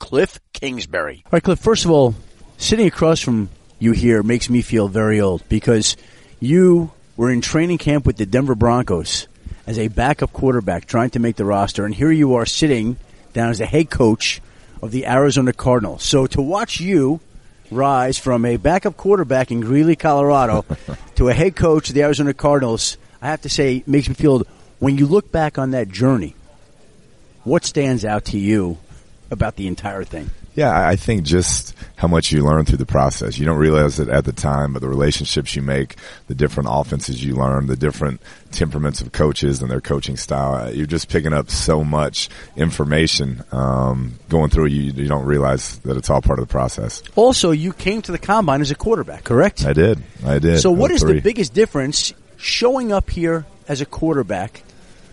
Kliff 0.00 0.38
Kingsbury. 0.54 1.22
All 1.26 1.30
right, 1.32 1.42
Kliff, 1.42 1.58
first 1.58 1.84
of 1.84 1.90
all, 1.90 2.14
sitting 2.56 2.86
across 2.86 3.20
from 3.20 3.50
you 3.78 3.92
here 3.92 4.22
makes 4.22 4.48
me 4.48 4.62
feel 4.62 4.88
very 4.88 5.20
old 5.20 5.46
because 5.50 5.98
you 6.40 6.90
were 7.18 7.30
in 7.30 7.42
training 7.42 7.76
camp 7.76 8.06
with 8.06 8.16
the 8.16 8.24
Denver 8.24 8.54
Broncos 8.54 9.28
as 9.66 9.78
a 9.78 9.88
backup 9.88 10.32
quarterback 10.32 10.86
trying 10.86 11.10
to 11.10 11.18
make 11.18 11.36
the 11.36 11.44
roster, 11.44 11.84
and 11.84 11.94
here 11.94 12.10
you 12.10 12.34
are 12.34 12.46
sitting 12.46 12.96
down 13.34 13.50
as 13.50 13.58
the 13.58 13.66
head 13.66 13.90
coach 13.90 14.40
of 14.80 14.90
the 14.90 15.06
Arizona 15.06 15.52
Cardinals. 15.52 16.02
So 16.02 16.26
to 16.28 16.40
watch 16.40 16.80
you 16.80 17.20
rise 17.74 18.18
from 18.18 18.44
a 18.44 18.56
backup 18.56 18.96
quarterback 18.96 19.50
in 19.50 19.60
Greeley, 19.60 19.96
Colorado, 19.96 20.64
to 21.16 21.28
a 21.28 21.32
head 21.32 21.56
coach 21.56 21.88
of 21.88 21.94
the 21.94 22.02
Arizona 22.02 22.34
Cardinals, 22.34 22.96
I 23.20 23.28
have 23.28 23.42
to 23.42 23.48
say, 23.48 23.82
makes 23.86 24.08
me 24.08 24.14
feel 24.14 24.42
when 24.78 24.98
you 24.98 25.06
look 25.06 25.30
back 25.30 25.58
on 25.58 25.72
that 25.72 25.88
journey, 25.88 26.34
what 27.44 27.64
stands 27.64 28.04
out 28.04 28.26
to 28.26 28.38
you 28.38 28.78
about 29.30 29.56
the 29.56 29.66
entire 29.66 30.04
thing? 30.04 30.30
Yeah, 30.54 30.86
I 30.86 30.96
think 30.96 31.24
just 31.24 31.74
how 31.96 32.08
much 32.08 32.30
you 32.30 32.44
learn 32.44 32.64
through 32.64 32.78
the 32.78 32.86
process. 32.86 33.38
You 33.38 33.46
don't 33.46 33.58
realize 33.58 33.98
it 33.98 34.08
at 34.08 34.24
the 34.24 34.32
time, 34.32 34.72
but 34.72 34.80
the 34.80 34.88
relationships 34.88 35.56
you 35.56 35.62
make, 35.62 35.96
the 36.26 36.34
different 36.34 36.68
offenses 36.70 37.24
you 37.24 37.36
learn, 37.36 37.66
the 37.66 37.76
different 37.76 38.20
temperaments 38.50 39.00
of 39.00 39.12
coaches 39.12 39.62
and 39.62 39.70
their 39.70 39.80
coaching 39.80 40.16
style, 40.16 40.74
you're 40.74 40.86
just 40.86 41.08
picking 41.08 41.32
up 41.32 41.48
so 41.48 41.82
much 41.82 42.28
information 42.56 43.42
um, 43.52 44.14
going 44.28 44.50
through. 44.50 44.66
You, 44.66 44.92
you 44.92 45.08
don't 45.08 45.24
realize 45.24 45.78
that 45.80 45.96
it's 45.96 46.10
all 46.10 46.20
part 46.20 46.38
of 46.38 46.46
the 46.46 46.52
process. 46.52 47.02
Also, 47.16 47.50
you 47.50 47.72
came 47.72 48.02
to 48.02 48.12
the 48.12 48.18
combine 48.18 48.60
as 48.60 48.70
a 48.70 48.74
quarterback, 48.74 49.24
correct? 49.24 49.64
I 49.64 49.72
did. 49.72 50.02
I 50.24 50.38
did. 50.38 50.60
So, 50.60 50.70
what 50.70 50.90
is 50.90 51.02
three. 51.02 51.14
the 51.14 51.20
biggest 51.22 51.54
difference 51.54 52.12
showing 52.36 52.92
up 52.92 53.08
here 53.08 53.46
as 53.68 53.80
a 53.80 53.86
quarterback 53.86 54.64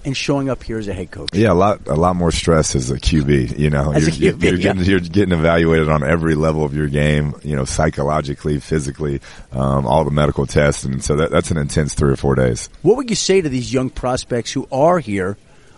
and 0.06 0.16
showing 0.16 0.50
up 0.50 0.64
here 0.64 0.78
as 0.78 0.88
a 0.88 0.94
head 0.94 1.12
coach. 1.12 1.30
Yeah, 1.34 1.52
a 1.52 1.54
lot 1.54 1.88
a 1.88 1.96
lot 1.96 2.16
more 2.16 2.32
stress 2.32 2.76
as 2.76 2.92
a 2.92 3.00
QB. 3.00 3.58
You 3.58 3.70
know, 3.70 3.92
as 3.92 4.20
you're, 4.20 4.34
a 4.34 4.36
QB, 4.36 4.44
you're, 4.44 4.56
yeah. 4.56 4.74
getting, 4.74 4.84
you're 4.84 5.00
getting 5.00 5.38
evaluated 5.38 5.90
on 5.90 6.04
every 6.04 6.36
level 6.36 6.64
of 6.64 6.76
your 6.76 6.88
game. 6.88 7.36
You 7.44 7.56
know, 7.56 7.66
psychologically, 7.66 8.60
physically, 8.60 9.22
um, 9.52 9.86
all 9.86 10.04
the 10.06 10.12
medical 10.12 10.46
tests, 10.46 10.84
and 10.84 11.04
so 11.04 11.16
that, 11.18 11.32
that's 11.32 11.52
an 11.52 11.58
intense 11.58 11.94
three 11.94 12.12
or 12.12 12.18
four 12.18 12.36
days. 12.36 12.70
What 12.82 12.98
would 12.98 13.10
you 13.10 13.16
say 13.16 13.42
to 13.42 13.50
these 13.50 13.74
young 13.74 13.90
prospects 13.90 14.52
who 14.52 14.68
are 14.72 15.00
here 15.00 15.38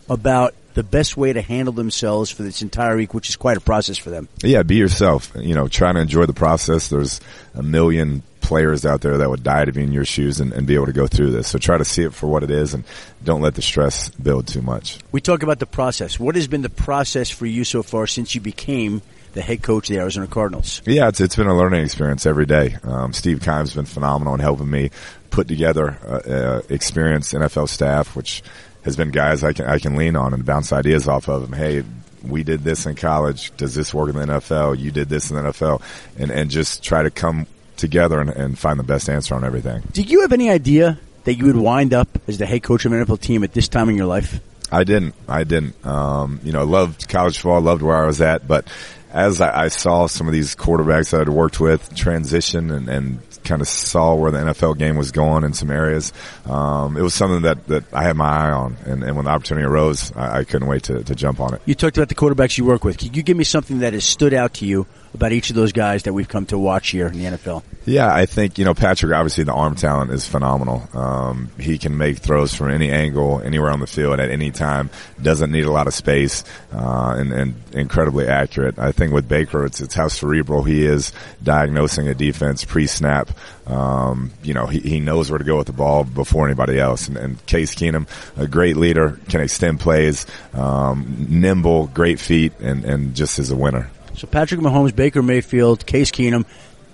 about 0.09 0.53
the 0.73 0.83
best 0.83 1.17
way 1.17 1.33
to 1.33 1.41
handle 1.41 1.73
themselves 1.73 2.31
for 2.31 2.43
this 2.43 2.61
entire 2.61 2.95
week, 2.95 3.13
which 3.13 3.29
is 3.29 3.35
quite 3.35 3.57
a 3.57 3.61
process 3.61 3.97
for 3.97 4.09
them? 4.09 4.27
Yeah, 4.43 4.63
be 4.63 4.75
yourself. 4.75 5.31
You 5.35 5.55
know, 5.55 5.67
try 5.67 5.91
to 5.91 5.99
enjoy 5.99 6.25
the 6.25 6.33
process. 6.33 6.87
There's 6.89 7.19
a 7.53 7.63
million 7.63 8.23
players 8.51 8.85
out 8.85 8.99
there 8.99 9.17
that 9.19 9.29
would 9.29 9.43
die 9.43 9.63
to 9.63 9.71
be 9.71 9.81
in 9.81 9.93
your 9.93 10.03
shoes 10.03 10.41
and, 10.41 10.51
and, 10.51 10.67
be 10.67 10.75
able 10.75 10.87
to 10.87 10.91
go 10.91 11.07
through 11.07 11.31
this. 11.31 11.47
So 11.47 11.57
try 11.57 11.77
to 11.77 11.85
see 11.85 12.03
it 12.03 12.13
for 12.13 12.27
what 12.27 12.43
it 12.43 12.51
is 12.51 12.73
and 12.73 12.83
don't 13.23 13.39
let 13.39 13.55
the 13.55 13.61
stress 13.61 14.09
build 14.09 14.45
too 14.45 14.61
much. 14.61 14.99
We 15.13 15.21
talk 15.21 15.41
about 15.41 15.59
the 15.59 15.65
process. 15.65 16.19
What 16.19 16.35
has 16.35 16.49
been 16.49 16.61
the 16.61 16.67
process 16.69 17.29
for 17.29 17.45
you 17.45 17.63
so 17.63 17.81
far 17.81 18.07
since 18.07 18.35
you 18.35 18.41
became 18.41 19.01
the 19.31 19.41
head 19.41 19.63
coach 19.63 19.89
of 19.89 19.95
the 19.95 20.01
Arizona 20.01 20.27
Cardinals? 20.27 20.81
Yeah, 20.85 21.07
it's, 21.07 21.21
it's 21.21 21.37
been 21.37 21.47
a 21.47 21.57
learning 21.57 21.85
experience 21.85 22.25
every 22.25 22.45
day. 22.45 22.75
Um, 22.83 23.13
Steve 23.13 23.39
Keim's 23.41 23.73
been 23.73 23.85
phenomenal 23.85 24.33
in 24.33 24.41
helping 24.41 24.69
me 24.69 24.91
put 25.29 25.47
together 25.47 25.97
uh, 26.05 26.29
uh, 26.29 26.61
experienced 26.67 27.33
NFL 27.33 27.69
staff, 27.69 28.17
which 28.17 28.43
has 28.83 28.97
been 28.97 29.11
guys 29.11 29.45
I 29.45 29.53
can, 29.53 29.65
I 29.65 29.79
can 29.79 29.95
lean 29.95 30.17
on 30.17 30.33
and 30.33 30.45
bounce 30.45 30.73
ideas 30.73 31.07
off 31.07 31.29
of 31.29 31.41
them. 31.43 31.53
Hey, 31.53 31.85
we 32.21 32.43
did 32.43 32.65
this 32.65 32.85
in 32.85 32.95
college. 32.95 33.55
Does 33.55 33.75
this 33.75 33.93
work 33.93 34.09
in 34.09 34.17
the 34.17 34.25
NFL? 34.25 34.77
You 34.77 34.91
did 34.91 35.07
this 35.07 35.31
in 35.31 35.37
the 35.37 35.43
NFL 35.43 35.81
and, 36.17 36.31
and 36.31 36.49
just 36.51 36.83
try 36.83 37.03
to 37.03 37.11
come 37.11 37.47
together 37.81 38.21
and, 38.21 38.29
and 38.29 38.57
find 38.57 38.79
the 38.79 38.83
best 38.83 39.09
answer 39.09 39.35
on 39.35 39.43
everything. 39.43 39.83
Did 39.91 40.09
you 40.09 40.21
have 40.21 40.31
any 40.31 40.49
idea 40.49 40.97
that 41.25 41.35
you 41.35 41.45
would 41.45 41.57
wind 41.57 41.93
up 41.93 42.07
as 42.27 42.37
the 42.37 42.45
head 42.45 42.63
coach 42.63 42.85
of 42.85 42.93
an 42.93 43.05
NFL 43.05 43.19
team 43.19 43.43
at 43.43 43.53
this 43.53 43.67
time 43.67 43.89
in 43.89 43.95
your 43.95 44.05
life? 44.05 44.39
I 44.71 44.85
didn't. 44.85 45.15
I 45.27 45.43
didn't. 45.43 45.85
Um, 45.85 46.39
you 46.43 46.53
know, 46.53 46.63
loved 46.63 47.09
college 47.09 47.39
football, 47.39 47.59
loved 47.59 47.81
where 47.81 48.01
I 48.01 48.05
was 48.05 48.21
at, 48.21 48.47
but 48.47 48.65
as 49.11 49.41
I, 49.41 49.65
I, 49.65 49.67
saw 49.67 50.07
some 50.07 50.27
of 50.27 50.33
these 50.33 50.55
quarterbacks 50.55 51.11
that 51.11 51.19
I'd 51.19 51.27
worked 51.27 51.59
with 51.59 51.93
transition 51.93 52.71
and, 52.71 52.87
and 52.87 53.19
kind 53.43 53.61
of 53.61 53.67
saw 53.67 54.15
where 54.15 54.31
the 54.31 54.37
NFL 54.37 54.77
game 54.77 54.95
was 54.95 55.11
going 55.11 55.43
in 55.43 55.53
some 55.53 55.69
areas. 55.69 56.13
Um, 56.45 56.95
it 56.95 57.01
was 57.01 57.13
something 57.13 57.41
that, 57.41 57.67
that 57.67 57.93
I 57.93 58.03
had 58.03 58.15
my 58.15 58.29
eye 58.29 58.51
on, 58.51 58.77
and, 58.85 59.03
and 59.03 59.15
when 59.15 59.25
the 59.25 59.31
opportunity 59.31 59.65
arose, 59.65 60.13
I, 60.15 60.39
I 60.39 60.43
couldn't 60.45 60.67
wait 60.67 60.83
to, 60.83 61.03
to 61.03 61.15
jump 61.15 61.41
on 61.41 61.53
it. 61.53 61.61
You 61.65 61.75
talked 61.75 61.97
about 61.97 62.07
the 62.09 62.15
quarterbacks 62.15 62.57
you 62.57 62.63
work 62.63 62.85
with. 62.85 62.97
Can 62.97 63.13
you 63.13 63.23
give 63.23 63.35
me 63.35 63.43
something 63.43 63.79
that 63.79 63.91
has 63.91 64.05
stood 64.05 64.33
out 64.33 64.53
to 64.55 64.65
you 64.65 64.87
about 65.13 65.31
each 65.31 65.49
of 65.49 65.55
those 65.55 65.71
guys 65.71 66.03
that 66.03 66.13
we've 66.13 66.27
come 66.27 66.45
to 66.47 66.57
watch 66.57 66.89
here 66.89 67.07
in 67.07 67.13
the 67.13 67.25
NFL? 67.25 67.63
Yeah, 67.85 68.13
I 68.13 68.27
think, 68.27 68.57
you 68.57 68.65
know, 68.65 68.73
Patrick, 68.73 69.11
obviously 69.13 69.43
the 69.43 69.53
arm 69.53 69.75
talent 69.75 70.11
is 70.11 70.27
phenomenal. 70.27 70.87
Um, 70.93 71.49
he 71.59 71.77
can 71.77 71.97
make 71.97 72.19
throws 72.19 72.53
from 72.53 72.69
any 72.69 72.91
angle, 72.91 73.41
anywhere 73.41 73.71
on 73.71 73.79
the 73.79 73.87
field 73.87 74.19
at 74.19 74.29
any 74.29 74.51
time, 74.51 74.89
doesn't 75.21 75.51
need 75.51 75.65
a 75.65 75.71
lot 75.71 75.87
of 75.87 75.93
space, 75.93 76.43
uh, 76.71 77.15
and, 77.17 77.33
and 77.33 77.55
incredibly 77.73 78.27
accurate. 78.27 78.77
I 78.77 78.91
think 78.91 79.13
with 79.13 79.27
Baker, 79.27 79.65
it's, 79.65 79.81
it's 79.81 79.95
how 79.95 80.07
cerebral 80.09 80.63
he 80.63 80.85
is 80.85 81.11
diagnosing 81.41 82.07
a 82.07 82.13
defense 82.13 82.63
pre-snap. 82.63 83.31
Um, 83.65 84.31
you 84.43 84.53
know, 84.53 84.67
he, 84.67 84.79
he 84.79 84.99
knows 84.99 85.29
where 85.29 85.39
to 85.39 85.45
go 85.45 85.57
with 85.57 85.67
the 85.67 85.73
ball 85.73 86.03
before 86.03 86.45
anybody 86.45 86.79
else. 86.79 87.07
And, 87.07 87.17
and 87.17 87.45
Case 87.47 87.73
Keenum, 87.73 88.07
a 88.37 88.47
great 88.47 88.77
leader, 88.77 89.19
can 89.29 89.41
extend 89.41 89.79
plays, 89.79 90.27
um, 90.53 91.25
nimble, 91.29 91.87
great 91.87 92.19
feet, 92.19 92.53
and, 92.59 92.85
and 92.85 93.15
just 93.15 93.39
is 93.39 93.49
a 93.49 93.55
winner. 93.55 93.89
So 94.21 94.27
Patrick 94.27 94.61
Mahomes, 94.61 94.95
Baker 94.95 95.23
Mayfield, 95.23 95.83
Case 95.87 96.11
Keenum. 96.11 96.45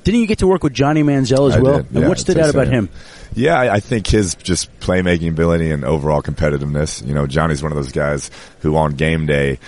Didn't 0.05 0.21
you 0.21 0.27
get 0.27 0.39
to 0.39 0.47
work 0.47 0.63
with 0.63 0.73
Johnny 0.73 1.03
Manziel 1.03 1.49
as 1.49 1.57
I 1.57 1.59
well? 1.59 1.77
Did, 1.79 1.91
and 1.91 2.01
yeah, 2.03 2.07
what 2.07 2.19
stood 2.19 2.37
out 2.37 2.49
about 2.49 2.67
him? 2.67 2.87
Yeah, 3.33 3.59
I, 3.59 3.73
I 3.73 3.79
think 3.81 4.07
his 4.07 4.35
just 4.35 4.73
playmaking 4.79 5.31
ability 5.31 5.69
and 5.71 5.83
overall 5.83 6.21
competitiveness. 6.21 7.05
You 7.05 7.13
know, 7.13 7.27
Johnny's 7.27 7.61
one 7.61 7.73
of 7.73 7.75
those 7.75 7.91
guys 7.91 8.31
who 8.61 8.77
on 8.77 8.93
game 8.93 9.25
day 9.25 9.59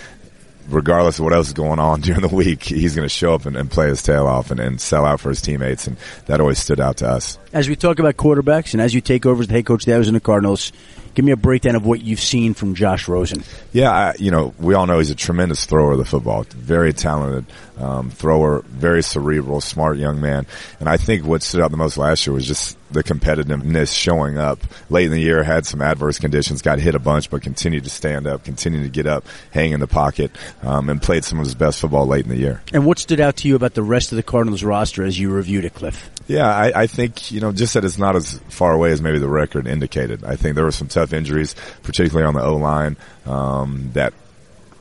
regardless 0.69 1.19
of 1.19 1.25
what 1.25 1.33
else 1.33 1.47
is 1.47 1.53
going 1.53 1.79
on 1.79 2.01
during 2.01 2.21
the 2.21 2.33
week, 2.33 2.63
he's 2.63 2.95
going 2.95 3.05
to 3.05 3.13
show 3.13 3.33
up 3.33 3.45
and, 3.45 3.55
and, 3.55 3.69
play 3.69 3.89
his 3.89 4.01
tail 4.01 4.27
off 4.27 4.51
and, 4.51 4.59
and, 4.59 4.79
sell 4.79 5.05
out 5.05 5.19
for 5.19 5.29
his 5.29 5.41
teammates. 5.41 5.87
And 5.87 5.97
that 6.25 6.39
always 6.39 6.59
stood 6.59 6.79
out 6.79 6.97
to 6.97 7.07
us. 7.07 7.37
As 7.53 7.69
we 7.69 7.75
talk 7.75 7.99
about 7.99 8.17
quarterbacks 8.17 8.73
and 8.73 8.81
as 8.81 8.93
you 8.93 9.01
take 9.01 9.25
over 9.25 9.41
as 9.41 9.47
the 9.47 9.53
head 9.53 9.65
coach 9.65 9.83
of 9.83 9.85
the 9.85 9.93
Arizona 9.93 10.19
Cardinals, 10.19 10.71
give 11.13 11.25
me 11.25 11.31
a 11.31 11.37
breakdown 11.37 11.75
of 11.75 11.85
what 11.85 12.01
you've 12.01 12.19
seen 12.19 12.53
from 12.53 12.75
Josh 12.75 13.07
Rosen. 13.07 13.43
Yeah, 13.73 13.91
I, 13.91 14.15
you 14.17 14.31
know, 14.31 14.53
we 14.59 14.73
all 14.73 14.87
know 14.87 14.97
he's 14.99 15.11
a 15.11 15.15
tremendous 15.15 15.65
thrower 15.65 15.91
of 15.91 15.97
the 15.97 16.05
football. 16.05 16.43
Very 16.49 16.93
talented 16.93 17.45
um, 17.77 18.09
thrower, 18.09 18.61
very 18.67 19.03
cerebral, 19.03 19.61
smart 19.61 19.97
young 19.97 20.21
man. 20.21 20.45
And 20.79 20.89
I 20.89 20.97
think 20.97 21.25
what 21.25 21.43
stood 21.43 21.61
out 21.61 21.71
the 21.71 21.77
most 21.77 21.97
last 21.97 22.25
year 22.25 22.33
was 22.33 22.47
just 22.47 22.77
the 22.91 23.03
competitiveness 23.03 23.95
showing 23.95 24.37
up 24.37 24.59
late 24.89 25.05
in 25.05 25.11
the 25.11 25.19
year, 25.19 25.43
had 25.43 25.65
some 25.65 25.81
adverse 25.81 26.19
conditions, 26.19 26.61
got 26.61 26.79
hit 26.79 26.95
a 26.95 26.99
bunch, 26.99 27.29
but 27.29 27.41
continued 27.41 27.83
to 27.83 27.89
stand 27.89 28.27
up, 28.27 28.43
continued 28.43 28.83
to 28.83 28.89
get 28.89 29.05
up, 29.05 29.25
hang 29.51 29.71
in 29.71 29.79
the 29.79 29.87
pocket, 29.87 30.31
um, 30.63 30.89
and 30.89 31.01
played 31.01 31.23
some 31.23 31.39
of 31.39 31.45
his 31.45 31.55
best 31.55 31.79
football 31.79 32.07
late 32.07 32.25
in 32.25 32.29
the 32.29 32.37
year. 32.37 32.61
And 32.73 32.85
what 32.85 32.99
stood 32.99 33.19
out 33.19 33.37
to 33.37 33.47
you 33.47 33.55
about 33.55 33.73
the 33.73 33.83
rest 33.83 34.11
of 34.11 34.15
the 34.15 34.23
Cardinals 34.23 34.63
roster 34.63 35.03
as 35.03 35.19
you 35.19 35.29
reviewed 35.29 35.65
it, 35.65 35.73
Kliff? 35.73 36.09
Yeah, 36.27 36.47
I, 36.47 36.83
I 36.83 36.87
think, 36.87 37.31
you 37.31 37.39
know, 37.39 37.51
just 37.51 37.73
that 37.73 37.83
it's 37.83 37.97
not 37.97 38.15
as 38.15 38.39
far 38.49 38.73
away 38.73 38.91
as 38.91 39.01
maybe 39.01 39.19
the 39.19 39.29
record 39.29 39.67
indicated. 39.67 40.23
I 40.23 40.35
think 40.35 40.55
there 40.55 40.65
were 40.65 40.71
some 40.71 40.87
tough 40.87 41.13
injuries, 41.13 41.55
particularly 41.83 42.27
on 42.27 42.33
the 42.33 42.43
O 42.43 42.55
line, 42.55 42.97
um, 43.25 43.89
that 43.93 44.13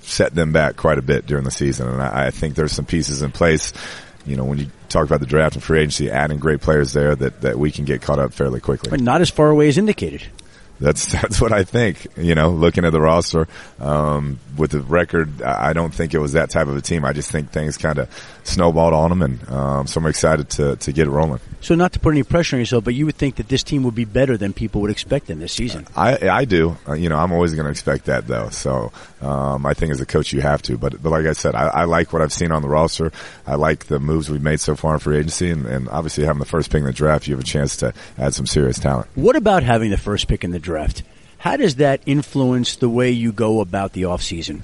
set 0.00 0.34
them 0.34 0.52
back 0.52 0.76
quite 0.76 0.98
a 0.98 1.02
bit 1.02 1.26
during 1.26 1.44
the 1.44 1.50
season. 1.50 1.88
And 1.88 2.02
I, 2.02 2.26
I 2.26 2.30
think 2.30 2.54
there's 2.54 2.72
some 2.72 2.86
pieces 2.86 3.22
in 3.22 3.32
place 3.32 3.72
you 4.28 4.36
know, 4.36 4.44
when 4.44 4.58
you 4.58 4.66
talk 4.88 5.04
about 5.06 5.20
the 5.20 5.26
draft 5.26 5.54
and 5.54 5.62
free 5.62 5.80
agency, 5.80 6.10
adding 6.10 6.38
great 6.38 6.60
players 6.60 6.92
there 6.92 7.14
that, 7.16 7.40
that 7.42 7.58
we 7.58 7.70
can 7.70 7.84
get 7.84 8.02
caught 8.02 8.18
up 8.18 8.32
fairly 8.32 8.60
quickly. 8.60 8.90
But 8.90 9.00
not 9.00 9.20
as 9.20 9.30
far 9.30 9.50
away 9.50 9.68
as 9.68 9.78
indicated. 9.78 10.24
That's 10.80 11.06
that's 11.12 11.40
what 11.40 11.52
I 11.52 11.64
think. 11.64 12.06
You 12.16 12.34
know, 12.34 12.50
looking 12.50 12.84
at 12.84 12.92
the 12.92 13.00
roster 13.00 13.48
um, 13.80 14.38
with 14.56 14.72
the 14.72 14.80
record, 14.80 15.42
I 15.42 15.72
don't 15.72 15.92
think 15.92 16.14
it 16.14 16.18
was 16.18 16.32
that 16.32 16.50
type 16.50 16.68
of 16.68 16.76
a 16.76 16.80
team. 16.80 17.04
I 17.04 17.12
just 17.12 17.30
think 17.30 17.50
things 17.50 17.76
kind 17.76 17.98
of 17.98 18.08
snowballed 18.44 18.94
on 18.94 19.10
them, 19.10 19.22
and 19.22 19.50
um, 19.50 19.86
so 19.86 20.00
I'm 20.00 20.06
excited 20.06 20.50
to 20.50 20.76
to 20.76 20.92
get 20.92 21.06
it 21.06 21.10
rolling. 21.10 21.40
So, 21.60 21.74
not 21.74 21.92
to 21.94 22.00
put 22.00 22.10
any 22.10 22.22
pressure 22.22 22.56
on 22.56 22.60
yourself, 22.60 22.84
but 22.84 22.94
you 22.94 23.06
would 23.06 23.16
think 23.16 23.36
that 23.36 23.48
this 23.48 23.62
team 23.62 23.82
would 23.82 23.94
be 23.94 24.04
better 24.04 24.36
than 24.36 24.52
people 24.52 24.80
would 24.82 24.90
expect 24.90 25.30
in 25.30 25.40
this 25.40 25.52
season. 25.52 25.86
I 25.96 26.28
I 26.28 26.44
do. 26.44 26.76
Uh, 26.86 26.92
you 26.94 27.08
know, 27.08 27.18
I'm 27.18 27.32
always 27.32 27.54
going 27.54 27.64
to 27.64 27.70
expect 27.70 28.04
that 28.06 28.26
though. 28.26 28.48
So 28.50 28.92
um, 29.20 29.66
I 29.66 29.74
think 29.74 29.92
as 29.92 30.00
a 30.00 30.06
coach, 30.06 30.32
you 30.32 30.40
have 30.40 30.62
to. 30.62 30.78
But 30.78 31.02
but 31.02 31.10
like 31.10 31.26
I 31.26 31.32
said, 31.32 31.54
I, 31.54 31.66
I, 31.66 31.84
like 31.84 32.12
what 32.12 32.22
I've 32.22 32.32
seen 32.32 32.52
on 32.52 32.62
the 32.62 32.68
roster. 32.68 33.12
I 33.46 33.56
like 33.56 33.86
the 33.86 33.98
moves 33.98 34.30
we've 34.30 34.42
made 34.42 34.60
so 34.60 34.76
far 34.76 34.94
in 34.94 35.00
free 35.00 35.18
agency, 35.18 35.50
and, 35.50 35.66
and 35.66 35.88
obviously 35.88 36.24
having 36.24 36.40
the 36.40 36.46
first 36.46 36.70
pick 36.70 36.80
in 36.80 36.86
the 36.86 36.92
draft, 36.92 37.26
you 37.26 37.34
have 37.34 37.42
a 37.42 37.46
chance 37.46 37.76
to 37.78 37.92
add 38.16 38.34
some 38.34 38.46
serious 38.46 38.78
talent. 38.78 39.08
What 39.14 39.36
about 39.36 39.62
having 39.62 39.90
the 39.90 39.96
first 39.96 40.28
pick 40.28 40.44
in 40.44 40.52
the 40.52 40.58
draft? 40.58 40.67
How 41.38 41.56
does 41.56 41.76
that 41.76 42.02
influence 42.04 42.76
the 42.76 42.88
way 42.88 43.10
you 43.10 43.32
go 43.32 43.60
about 43.60 43.92
the 43.92 44.02
offseason? 44.02 44.62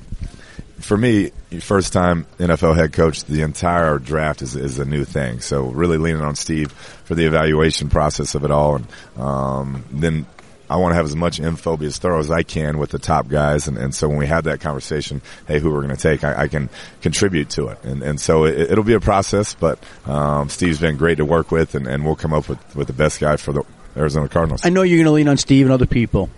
For 0.81 0.97
me, 0.97 1.31
first 1.61 1.93
time 1.93 2.27
NFL 2.39 2.75
head 2.75 2.93
coach, 2.93 3.25
the 3.25 3.43
entire 3.43 3.99
draft 3.99 4.43
is, 4.43 4.55
is 4.57 4.79
a 4.79 4.85
new 4.85 5.05
thing. 5.05 5.41
So 5.41 5.67
really 5.67 5.99
leaning 5.99 6.21
on 6.21 6.35
Steve 6.35 6.73
for 6.73 7.15
the 7.15 7.25
evaluation 7.27 7.89
process 7.89 8.35
of 8.35 8.45
it 8.45 8.51
all. 8.51 8.77
And, 8.77 8.87
um, 9.17 9.85
then 9.93 10.27
I 10.69 10.77
want 10.77 10.93
to 10.93 10.97
have 10.97 11.05
as 11.05 11.15
much 11.15 11.41
info, 11.41 11.77
be 11.77 11.87
as 11.87 11.99
thorough 11.99 12.19
as 12.19 12.31
I 12.31 12.43
can 12.43 12.79
with 12.79 12.91
the 12.91 12.99
top 12.99 13.29
guys. 13.29 13.69
And, 13.69 13.79
and 13.79 13.95
so 13.95 14.09
when 14.09 14.19
we 14.19 14.27
have 14.27 14.45
that 14.45 14.61
conversation, 14.61 15.23
hey, 15.47 15.61
who 15.61 15.71
we're 15.71 15.83
going 15.83 15.95
to 15.95 16.01
take, 16.01 16.25
I, 16.25 16.43
I, 16.43 16.49
can 16.49 16.69
contribute 17.03 17.51
to 17.51 17.69
it. 17.69 17.85
And, 17.85 18.03
and 18.03 18.21
so 18.21 18.45
it, 18.45 18.77
will 18.77 18.83
be 18.83 18.95
a 18.95 19.01
process, 19.01 19.55
but, 19.55 19.79
um, 20.07 20.49
Steve's 20.49 20.81
been 20.81 20.97
great 20.97 21.19
to 21.19 21.25
work 21.25 21.51
with 21.51 21.75
and, 21.75 21.87
and 21.87 22.05
we'll 22.05 22.17
come 22.17 22.33
up 22.33 22.49
with, 22.49 22.75
with 22.75 22.87
the 22.89 22.95
best 22.95 23.21
guy 23.21 23.37
for 23.37 23.53
the 23.53 23.63
Arizona 23.97 24.29
Cardinals. 24.29 24.65
I 24.65 24.71
know 24.71 24.83
you're 24.83 24.99
going 24.99 25.07
to 25.07 25.13
lean 25.13 25.29
on 25.29 25.37
Steve 25.37 25.67
and 25.67 25.73
other 25.73 25.87
people. 25.87 26.31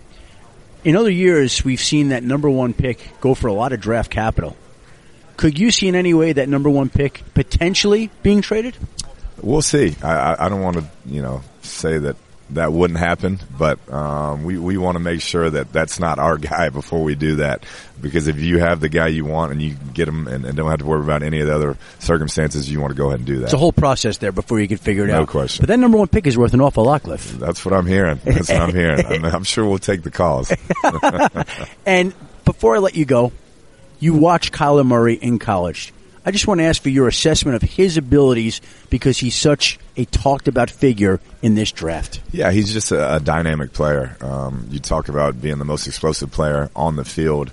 In 0.85 0.95
other 0.97 1.11
years, 1.11 1.65
we've 1.65 1.81
seen 1.81 2.11
that 2.11 2.23
number 2.23 2.49
one 2.49 2.73
pick 2.73 3.21
go 3.21 3.35
for 3.35 3.49
a 3.49 3.53
lot 3.53 3.73
of 3.73 3.81
draft 3.81 4.11
capital. 4.11 4.57
Could 5.37 5.59
you 5.59 5.71
see 5.71 5.89
in 5.89 5.95
any 5.95 6.15
way 6.15 6.33
that 6.33 6.49
number 6.49 6.71
one 6.71 6.89
pick 6.89 7.23
potentially 7.35 8.11
being 8.23 8.41
traded? 8.41 8.77
We'll 9.43 9.63
see. 9.63 9.97
I, 10.03 10.47
I 10.47 10.49
don't 10.49 10.63
want 10.63 10.77
to, 10.77 10.85
you 11.05 11.23
know, 11.23 11.43
say 11.63 11.99
that 11.99 12.17
that 12.51 12.73
wouldn't 12.73 12.99
happen, 12.99 13.41
but 13.59 13.93
um, 13.93 14.45
we 14.45 14.57
we 14.59 14.77
want 14.77 14.95
to 14.95 15.01
make 15.01 15.21
sure 15.21 15.51
that 15.51 15.73
that's 15.73 15.99
not 15.99 16.19
our 16.19 16.39
guy 16.39 16.69
before 16.69 17.03
we 17.03 17.15
do 17.15 17.37
that. 17.37 17.65
Because 18.01 18.29
if 18.29 18.39
you 18.39 18.59
have 18.59 18.81
the 18.81 18.89
guy 18.89 19.09
you 19.09 19.25
want 19.25 19.53
and 19.53 19.63
you 19.63 19.75
get 19.95 20.07
him 20.07 20.29
and, 20.29 20.45
and, 20.45 20.57
don't 20.57 20.69
have 20.69 20.81
to 20.81 20.87
worry 20.87 21.03
about 21.03 21.23
any 21.23 21.41
of 21.41 21.47
the 21.47 21.55
other 21.55 21.79
circumstances, 21.99 22.71
you 22.71 22.79
want 22.79 22.91
to 22.93 22.97
go 22.97 23.07
ahead 23.07 23.21
and 23.21 23.27
do 23.27 23.39
that. 23.39 23.45
It's 23.45 23.55
a 23.55 23.59
whole 23.59 23.73
process 23.73 24.19
there 24.19 24.33
before 24.33 24.61
you 24.61 24.69
can 24.69 24.77
figure 24.77 25.05
it 25.05 25.09
no 25.09 25.15
out. 25.15 25.21
No 25.21 25.27
question. 25.27 25.63
But 25.63 25.69
that 25.69 25.79
number 25.79 25.97
one 25.97 26.07
pick 26.09 26.27
is 26.27 26.37
worth 26.37 26.53
an 26.53 26.61
awful 26.61 26.85
lot, 26.85 27.03
Kliff. 27.03 27.39
That's 27.39 27.65
what 27.65 27.75
I'm 27.75 27.87
hearing. 27.87 28.21
That's 28.23 28.51
what 28.51 28.61
I'm 28.61 28.75
hearing. 28.75 29.05
I'm, 29.07 29.25
I'm 29.25 29.45
sure 29.45 29.67
we'll 29.67 29.79
take 29.79 30.03
the 30.03 30.11
calls. 30.11 30.53
and 31.87 32.15
before 32.45 32.77
I 32.77 32.79
let 32.81 32.95
you 32.95 33.07
go, 33.07 33.33
you 33.99 34.15
watched 34.15 34.53
Kyler 34.53 34.87
Murray 34.87 35.15
in 35.15 35.39
college. 35.39 35.93
I 36.27 36.33
just 36.33 36.49
want 36.49 36.59
to 36.59 36.65
ask 36.65 36.83
for 36.83 36.89
your 36.89 37.07
assessment 37.07 37.55
of 37.55 37.63
his 37.63 37.97
abilities 37.97 38.61
because 38.91 39.17
he's 39.17 39.37
such 39.37 39.79
a 39.97 40.05
talked 40.07 40.49
about 40.49 40.71
figure 40.71 41.21
in 41.41 41.55
this 41.55 41.71
draft. 41.71 42.21
Yeah, 42.33 42.51
he's 42.51 42.73
just 42.73 42.91
a, 42.91 43.17
a 43.17 43.21
dynamic 43.21 43.73
player. 43.73 44.17
Um, 44.21 44.67
you 44.71 44.81
talk 44.81 45.09
about 45.09 45.41
being 45.41 45.59
the 45.59 45.65
most 45.65 45.87
explosive 45.87 46.33
player 46.33 46.69
on 46.75 46.97
the 46.97 47.05
field 47.05 47.53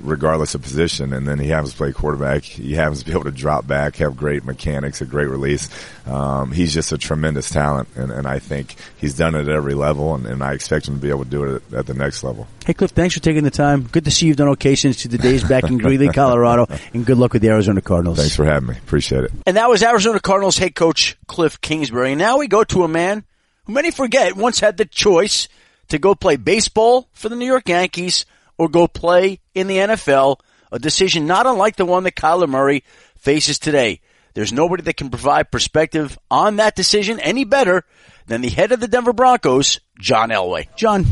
regardless 0.00 0.54
of 0.54 0.62
position. 0.62 1.12
And 1.12 1.26
then 1.26 1.38
he 1.38 1.48
happens 1.48 1.72
to 1.72 1.76
play 1.76 1.92
quarterback. 1.92 2.42
He 2.42 2.74
happens 2.74 3.00
to 3.00 3.04
be 3.04 3.12
able 3.12 3.24
to 3.24 3.30
drop 3.30 3.66
back, 3.66 3.96
have 3.96 4.16
great 4.16 4.44
mechanics, 4.44 5.00
a 5.00 5.04
great 5.04 5.28
release. 5.28 5.68
Um, 6.06 6.52
he's 6.52 6.74
just 6.74 6.92
a 6.92 6.98
tremendous 6.98 7.48
talent, 7.50 7.88
and, 7.94 8.10
and, 8.10 8.26
I 8.26 8.40
think 8.40 8.74
he's 8.96 9.14
done 9.14 9.36
it 9.36 9.42
at 9.42 9.48
every 9.48 9.74
level, 9.74 10.16
and, 10.16 10.26
and, 10.26 10.42
I 10.42 10.52
expect 10.52 10.88
him 10.88 10.96
to 10.96 11.00
be 11.00 11.10
able 11.10 11.22
to 11.24 11.30
do 11.30 11.44
it 11.44 11.62
at, 11.72 11.78
at, 11.78 11.86
the 11.86 11.94
next 11.94 12.24
level. 12.24 12.48
Hey, 12.66 12.74
Kliff, 12.74 12.90
thanks 12.90 13.14
for 13.14 13.20
taking 13.20 13.44
the 13.44 13.52
time. 13.52 13.82
Good 13.82 14.04
to 14.06 14.10
see 14.10 14.26
you've 14.26 14.36
done 14.36 14.48
okay 14.48 14.74
since 14.74 15.04
the 15.04 15.16
days 15.16 15.44
back 15.44 15.64
in 15.64 15.78
Greeley, 15.78 16.08
Colorado, 16.08 16.66
and 16.92 17.06
good 17.06 17.18
luck 17.18 17.34
with 17.34 17.42
the 17.42 17.50
Arizona 17.50 17.80
Cardinals. 17.80 18.18
Thanks 18.18 18.34
for 18.34 18.44
having 18.44 18.70
me. 18.70 18.78
Appreciate 18.78 19.24
it. 19.24 19.32
And 19.46 19.56
that 19.56 19.68
was 19.68 19.84
Arizona 19.84 20.18
Cardinals 20.18 20.58
head 20.58 20.74
coach 20.74 21.16
Kliff 21.28 21.60
Kingsbury. 21.60 22.12
And 22.12 22.18
now 22.18 22.38
we 22.38 22.48
go 22.48 22.64
to 22.64 22.82
a 22.82 22.88
man 22.88 23.24
who 23.64 23.72
many 23.72 23.92
forget 23.92 24.34
once 24.34 24.58
had 24.58 24.76
the 24.76 24.84
choice 24.84 25.46
to 25.88 25.98
go 25.98 26.16
play 26.16 26.36
baseball 26.36 27.08
for 27.12 27.28
the 27.28 27.36
New 27.36 27.46
York 27.46 27.68
Yankees 27.68 28.26
or 28.62 28.68
go 28.68 28.86
play 28.86 29.40
in 29.56 29.66
the 29.66 29.76
NFL, 29.78 30.36
a 30.70 30.78
decision 30.78 31.26
not 31.26 31.48
unlike 31.48 31.74
the 31.74 31.84
one 31.84 32.04
that 32.04 32.14
Kyler 32.14 32.48
Murray 32.48 32.84
faces 33.18 33.58
today. 33.58 34.00
There's 34.34 34.52
nobody 34.52 34.84
that 34.84 34.96
can 34.96 35.10
provide 35.10 35.50
perspective 35.50 36.16
on 36.30 36.56
that 36.56 36.76
decision 36.76 37.18
any 37.18 37.44
better 37.44 37.82
than 38.28 38.40
the 38.40 38.48
head 38.48 38.70
of 38.70 38.78
the 38.78 38.86
Denver 38.86 39.12
Broncos, 39.12 39.80
John 39.98 40.28
Elway. 40.28 40.68
John, 40.76 41.06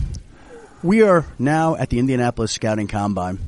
we 0.85 1.03
are 1.03 1.27
now 1.41 1.75
at 1.75 1.91
the 1.91 1.99
Indianapolis 1.99 2.53
Scouting 2.53 2.87
Combine. 2.87 3.41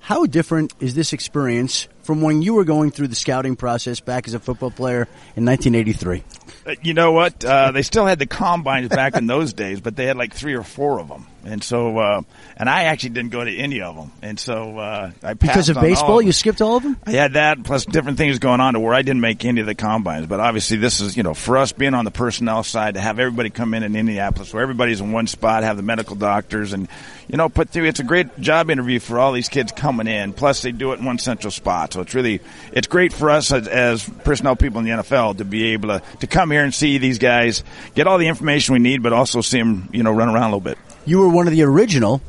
How 0.00 0.26
different 0.26 0.74
is 0.78 0.94
this 0.94 1.14
experience 1.14 1.88
from 2.02 2.20
when 2.20 2.42
you 2.42 2.52
were 2.52 2.64
going 2.64 2.90
through 2.90 3.08
the 3.08 3.16
scouting 3.16 3.56
process 3.56 4.00
back 4.00 4.28
as 4.28 4.34
a 4.34 4.38
football 4.38 4.70
player 4.70 5.08
in 5.34 5.46
1983? 5.46 6.22
Uh, 6.66 6.74
you 6.82 6.92
know 6.92 7.12
what? 7.12 7.42
Uh, 7.42 7.72
they 7.72 7.82
still 7.82 8.04
had 8.04 8.18
the 8.18 8.26
combines 8.26 8.90
back 8.90 9.16
in 9.16 9.26
those 9.26 9.54
days, 9.54 9.80
but 9.80 9.96
they 9.96 10.04
had 10.04 10.18
like 10.18 10.34
three 10.34 10.54
or 10.54 10.62
four 10.62 11.00
of 11.00 11.08
them. 11.08 11.26
And 11.46 11.62
so, 11.62 11.96
uh, 11.96 12.22
and 12.56 12.68
I 12.68 12.84
actually 12.84 13.10
didn't 13.10 13.30
go 13.30 13.44
to 13.44 13.56
any 13.56 13.80
of 13.80 13.94
them. 13.94 14.10
And 14.20 14.38
so, 14.38 14.78
uh, 14.78 15.12
I 15.22 15.34
because 15.34 15.68
of 15.68 15.76
baseball, 15.80 16.20
you 16.20 16.32
skipped 16.32 16.60
all 16.60 16.78
of 16.78 16.82
them. 16.82 16.98
I 17.06 17.12
had 17.12 17.34
that 17.34 17.62
plus 17.62 17.84
different 17.84 18.18
things 18.18 18.40
going 18.40 18.60
on 18.60 18.74
to 18.74 18.80
where 18.80 18.92
I 18.92 19.02
didn't 19.02 19.20
make 19.20 19.44
any 19.44 19.60
of 19.60 19.66
the 19.66 19.76
combines. 19.76 20.26
But 20.26 20.40
obviously, 20.40 20.76
this 20.78 21.00
is 21.00 21.16
you 21.16 21.22
know 21.22 21.34
for 21.34 21.56
us 21.56 21.70
being 21.70 21.94
on 21.94 22.04
the 22.04 22.10
personnel 22.10 22.64
side 22.64 22.94
to 22.94 23.00
have 23.00 23.20
everybody 23.20 23.50
come 23.50 23.74
in 23.74 23.84
in 23.84 23.94
Indianapolis 23.94 24.52
where 24.52 24.60
everybody's 24.60 25.00
in 25.00 25.12
one 25.12 25.28
spot, 25.28 25.62
have 25.62 25.76
the 25.76 25.84
medical 25.84 26.16
doctors, 26.16 26.72
and 26.72 26.88
you 27.28 27.36
know 27.36 27.48
put 27.48 27.70
through. 27.70 27.84
It's 27.84 28.00
a 28.00 28.04
great 28.04 28.40
job 28.40 28.68
interview 28.68 28.98
for 28.98 29.20
all 29.20 29.30
these 29.30 29.48
kids 29.48 29.70
coming 29.70 30.08
in. 30.08 30.32
Plus, 30.32 30.62
they 30.62 30.72
do 30.72 30.92
it 30.92 30.98
in 30.98 31.04
one 31.04 31.18
central 31.18 31.52
spot, 31.52 31.92
so 31.92 32.00
it's 32.00 32.14
really 32.14 32.40
it's 32.72 32.88
great 32.88 33.12
for 33.12 33.30
us 33.30 33.52
as, 33.52 33.68
as 33.68 34.08
personnel 34.24 34.56
people 34.56 34.80
in 34.80 34.84
the 34.84 34.90
NFL 34.90 35.38
to 35.38 35.44
be 35.44 35.66
able 35.74 35.90
to 35.90 36.02
to 36.18 36.26
come 36.26 36.50
here 36.50 36.64
and 36.64 36.74
see 36.74 36.98
these 36.98 37.18
guys, 37.18 37.62
get 37.94 38.08
all 38.08 38.18
the 38.18 38.26
information 38.26 38.72
we 38.72 38.80
need, 38.80 39.00
but 39.00 39.12
also 39.12 39.40
see 39.42 39.58
them 39.58 39.88
you 39.92 40.02
know 40.02 40.10
run 40.10 40.28
around 40.28 40.50
a 40.50 40.56
little 40.56 40.60
bit 40.60 40.76
you 41.06 41.20
were 41.20 41.28
one 41.28 41.46
of 41.46 41.52
the 41.52 41.62
original 41.62 42.20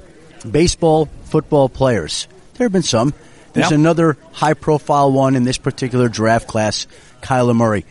baseball 0.50 1.10
football 1.26 1.68
players. 1.68 2.28
There 2.54 2.66
have 2.66 2.72
been 2.72 2.84
some. 2.84 3.13
There's 3.54 3.72
yep. 3.72 3.80
another 3.80 4.18
high 4.32 4.54
profile 4.54 5.12
one 5.12 5.36
in 5.36 5.44
this 5.44 5.58
particular 5.58 6.10
draft 6.10 6.48
class, 6.48 6.88
Kyler 7.22 7.56
Murray. 7.56 7.86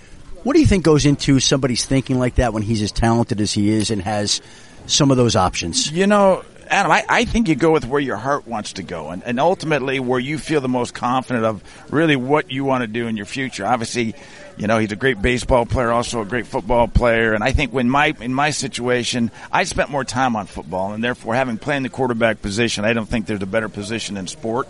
What 0.45 0.55
do 0.55 0.61
you 0.61 0.67
think 0.67 0.85
goes 0.85 1.07
into 1.07 1.41
somebody's 1.41 1.85
thinking 1.85 2.19
like 2.19 2.37
that 2.37 2.53
when 2.53 2.63
he's 2.63 2.81
as 2.81 2.93
talented 2.93 3.41
as 3.41 3.53
he 3.53 3.71
is 3.71 3.91
and 3.91 4.01
has 4.01 4.41
some 4.87 5.11
of 5.11 5.17
those 5.17 5.35
options? 5.35 5.91
You 5.91 6.07
know, 6.07 6.45
Adam, 6.69 6.91
I, 6.91 7.05
I 7.09 7.25
think 7.25 7.49
you 7.49 7.55
go 7.55 7.73
with 7.73 7.87
where 7.87 8.01
your 8.01 8.17
heart 8.17 8.47
wants 8.47 8.75
to 8.75 8.83
go 8.83 9.11
and, 9.11 9.23
and 9.23 9.39
ultimately 9.39 10.01
where 10.01 10.21
you 10.21 10.39
feel 10.39 10.61
the 10.61 10.69
most 10.69 10.95
confident 10.95 11.45
of 11.45 11.63
really 11.91 12.17
what 12.17 12.51
you 12.51 12.65
want 12.65 12.83
to 12.83 12.87
do 12.87 13.07
in 13.07 13.17
your 13.17 13.27
future. 13.27 13.65
Obviously, 13.65 14.15
you 14.57 14.67
know, 14.67 14.79
he's 14.79 14.93
a 14.93 14.97
great 14.97 15.21
baseball 15.21 15.67
player, 15.67 15.93
also 15.93 16.21
a 16.21 16.25
great 16.25 16.47
football 16.47 16.89
player. 16.89 17.35
And 17.35 17.45
I 17.45 17.53
think 17.53 17.73
when 17.73 17.89
my, 17.89 18.15
in 18.21 18.33
my 18.33 18.51
situation, 18.51 19.31
I 19.53 19.65
spent 19.65 19.91
more 19.91 20.05
time 20.05 20.35
on 20.37 20.47
football 20.47 20.93
and 20.93 21.05
therefore 21.05 21.35
having 21.35 21.59
played 21.59 21.79
in 21.79 21.83
the 21.83 21.89
quarterback 21.89 22.43
position, 22.43 22.85
I 22.85 22.93
don't 22.93 23.07
think 23.09 23.27
there's 23.27 23.43
a 23.43 23.47
better 23.47 23.69
position 23.69 24.17
in 24.17 24.27
sport. 24.27 24.69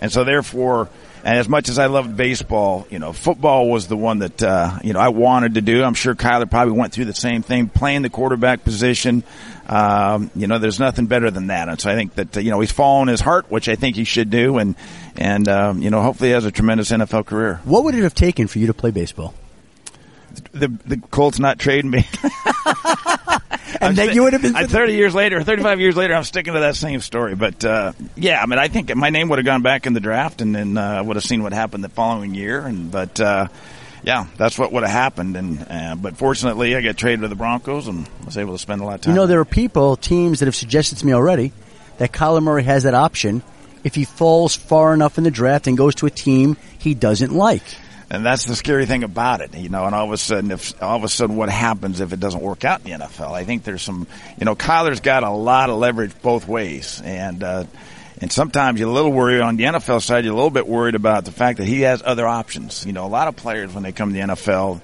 And 0.00 0.12
so 0.12 0.24
therefore, 0.24 0.88
and 1.24 1.38
as 1.38 1.48
much 1.48 1.70
as 1.70 1.78
I 1.78 1.86
loved 1.86 2.18
baseball, 2.18 2.86
you 2.90 2.98
know, 2.98 3.14
football 3.14 3.70
was 3.70 3.88
the 3.88 3.96
one 3.96 4.18
that, 4.18 4.42
uh, 4.42 4.78
you 4.84 4.92
know, 4.92 5.00
I 5.00 5.08
wanted 5.08 5.54
to 5.54 5.62
do. 5.62 5.82
I'm 5.82 5.94
sure 5.94 6.14
Kyler 6.14 6.50
probably 6.50 6.78
went 6.78 6.92
through 6.92 7.06
the 7.06 7.14
same 7.14 7.42
thing, 7.42 7.70
playing 7.70 8.02
the 8.02 8.10
quarterback 8.10 8.62
position. 8.62 9.24
Um, 9.66 10.30
you 10.36 10.46
know, 10.46 10.58
there's 10.58 10.78
nothing 10.78 11.06
better 11.06 11.30
than 11.30 11.46
that. 11.46 11.70
And 11.70 11.80
so 11.80 11.90
I 11.90 11.94
think 11.94 12.14
that, 12.16 12.36
uh, 12.36 12.40
you 12.40 12.50
know, 12.50 12.60
he's 12.60 12.72
following 12.72 13.08
his 13.08 13.22
heart, 13.22 13.50
which 13.50 13.70
I 13.70 13.74
think 13.74 13.96
he 13.96 14.04
should 14.04 14.28
do. 14.28 14.58
And, 14.58 14.76
and, 15.16 15.48
um, 15.48 15.80
you 15.80 15.88
know, 15.88 16.02
hopefully 16.02 16.28
he 16.28 16.34
has 16.34 16.44
a 16.44 16.52
tremendous 16.52 16.90
NFL 16.90 17.24
career. 17.24 17.58
What 17.64 17.84
would 17.84 17.94
it 17.94 18.02
have 18.02 18.14
taken 18.14 18.46
for 18.46 18.58
you 18.58 18.66
to 18.66 18.74
play 18.74 18.90
baseball? 18.90 19.32
The, 20.52 20.68
the 20.84 20.98
Colts 21.10 21.38
not 21.38 21.58
trading 21.58 21.90
me. 21.90 22.06
and 23.80 23.96
then 23.96 24.14
you 24.14 24.22
would 24.22 24.32
have 24.32 24.42
been. 24.42 24.54
30 24.54 24.94
years 24.94 25.14
later, 25.14 25.42
35 25.42 25.80
years 25.80 25.96
later, 25.96 26.14
I'm 26.14 26.24
sticking 26.24 26.54
to 26.54 26.60
that 26.60 26.76
same 26.76 27.00
story. 27.00 27.34
But 27.34 27.64
uh, 27.64 27.92
yeah, 28.16 28.42
I 28.42 28.46
mean, 28.46 28.58
I 28.58 28.68
think 28.68 28.94
my 28.94 29.10
name 29.10 29.28
would 29.28 29.38
have 29.38 29.46
gone 29.46 29.62
back 29.62 29.86
in 29.86 29.92
the 29.92 30.00
draft, 30.00 30.40
and 30.40 30.54
then 30.54 30.76
uh, 30.76 31.02
would 31.02 31.16
have 31.16 31.24
seen 31.24 31.42
what 31.42 31.52
happened 31.52 31.84
the 31.84 31.88
following 31.88 32.34
year. 32.34 32.60
And 32.60 32.90
but 32.90 33.20
uh, 33.20 33.48
yeah, 34.02 34.26
that's 34.36 34.58
what 34.58 34.72
would 34.72 34.82
have 34.82 34.92
happened. 34.92 35.36
And 35.36 35.66
uh, 35.68 35.96
but 35.96 36.16
fortunately, 36.16 36.76
I 36.76 36.80
got 36.80 36.96
traded 36.96 37.22
to 37.22 37.28
the 37.28 37.34
Broncos 37.34 37.88
and 37.88 38.08
was 38.24 38.36
able 38.36 38.52
to 38.52 38.58
spend 38.58 38.80
a 38.80 38.84
lot 38.84 38.96
of 38.96 39.00
time. 39.02 39.14
You 39.14 39.20
know, 39.20 39.26
there 39.26 39.40
are 39.40 39.44
people, 39.44 39.96
teams 39.96 40.40
that 40.40 40.46
have 40.46 40.56
suggested 40.56 40.98
to 40.98 41.06
me 41.06 41.12
already 41.12 41.52
that 41.98 42.12
Kyler 42.12 42.42
Murray 42.42 42.64
has 42.64 42.82
that 42.82 42.94
option 42.94 43.42
if 43.84 43.94
he 43.94 44.04
falls 44.04 44.56
far 44.56 44.94
enough 44.94 45.18
in 45.18 45.24
the 45.24 45.30
draft 45.30 45.66
and 45.66 45.76
goes 45.76 45.94
to 45.96 46.06
a 46.06 46.10
team 46.10 46.56
he 46.78 46.94
doesn't 46.94 47.32
like. 47.32 47.62
And 48.14 48.24
that's 48.24 48.44
the 48.44 48.54
scary 48.54 48.86
thing 48.86 49.02
about 49.04 49.40
it, 49.40 49.54
you 49.54 49.68
know. 49.68 49.84
And 49.84 49.94
all 49.94 50.06
of 50.06 50.12
a 50.12 50.16
sudden, 50.16 50.50
if 50.50 50.80
all 50.82 50.96
of 50.96 51.04
a 51.04 51.08
sudden, 51.08 51.36
what 51.36 51.48
happens 51.48 52.00
if 52.00 52.12
it 52.12 52.20
doesn't 52.20 52.40
work 52.40 52.64
out 52.64 52.80
in 52.84 52.98
the 52.98 53.04
NFL? 53.04 53.32
I 53.32 53.44
think 53.44 53.64
there's 53.64 53.82
some, 53.82 54.06
you 54.38 54.44
know, 54.44 54.54
Kyler's 54.54 55.00
got 55.00 55.22
a 55.24 55.30
lot 55.30 55.70
of 55.70 55.78
leverage 55.78 56.12
both 56.22 56.46
ways, 56.46 57.02
and 57.04 57.42
uh, 57.42 57.64
and 58.20 58.32
sometimes 58.32 58.78
you're 58.78 58.88
a 58.88 58.92
little 58.92 59.12
worried 59.12 59.40
on 59.40 59.56
the 59.56 59.64
NFL 59.64 60.00
side. 60.00 60.24
You're 60.24 60.32
a 60.32 60.36
little 60.36 60.50
bit 60.50 60.66
worried 60.66 60.94
about 60.94 61.24
the 61.24 61.32
fact 61.32 61.58
that 61.58 61.66
he 61.66 61.82
has 61.82 62.02
other 62.04 62.26
options. 62.26 62.86
You 62.86 62.92
know, 62.92 63.04
a 63.04 63.08
lot 63.08 63.28
of 63.28 63.36
players 63.36 63.74
when 63.74 63.82
they 63.82 63.92
come 63.92 64.10
to 64.10 64.14
the 64.14 64.34
NFL, 64.34 64.80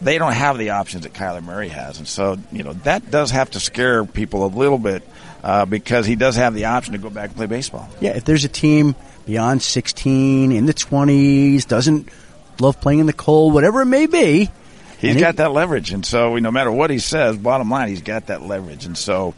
they 0.00 0.18
don't 0.18 0.32
have 0.32 0.58
the 0.58 0.70
options 0.70 1.04
that 1.04 1.12
Kyler 1.12 1.42
Murray 1.42 1.68
has, 1.68 1.98
and 1.98 2.08
so 2.08 2.36
you 2.50 2.64
know 2.64 2.72
that 2.84 3.10
does 3.10 3.30
have 3.30 3.50
to 3.52 3.60
scare 3.60 4.04
people 4.04 4.44
a 4.44 4.48
little 4.48 4.78
bit 4.78 5.02
uh, 5.44 5.66
because 5.66 6.06
he 6.06 6.16
does 6.16 6.36
have 6.36 6.54
the 6.54 6.66
option 6.66 6.92
to 6.92 6.98
go 6.98 7.10
back 7.10 7.28
and 7.28 7.36
play 7.36 7.46
baseball. 7.46 7.88
Yeah, 8.00 8.10
if 8.10 8.24
there's 8.24 8.44
a 8.44 8.48
team 8.48 8.94
beyond 9.26 9.62
16, 9.62 10.52
in 10.52 10.66
the 10.66 10.74
20s, 10.74 11.66
doesn't 11.66 12.08
love 12.62 12.80
playing 12.80 13.00
in 13.00 13.06
the 13.06 13.12
cold, 13.12 13.52
whatever 13.52 13.82
it 13.82 13.86
may 13.86 14.06
be. 14.06 14.50
He's 14.98 15.16
got 15.16 15.36
that 15.36 15.50
leverage, 15.50 15.92
and 15.92 16.06
so 16.06 16.36
no 16.36 16.52
matter 16.52 16.70
what 16.70 16.90
he 16.90 17.00
says, 17.00 17.36
bottom 17.36 17.68
line, 17.68 17.88
he's 17.88 18.02
got 18.02 18.26
that 18.26 18.42
leverage, 18.42 18.86
and 18.86 18.96
so 18.96 19.34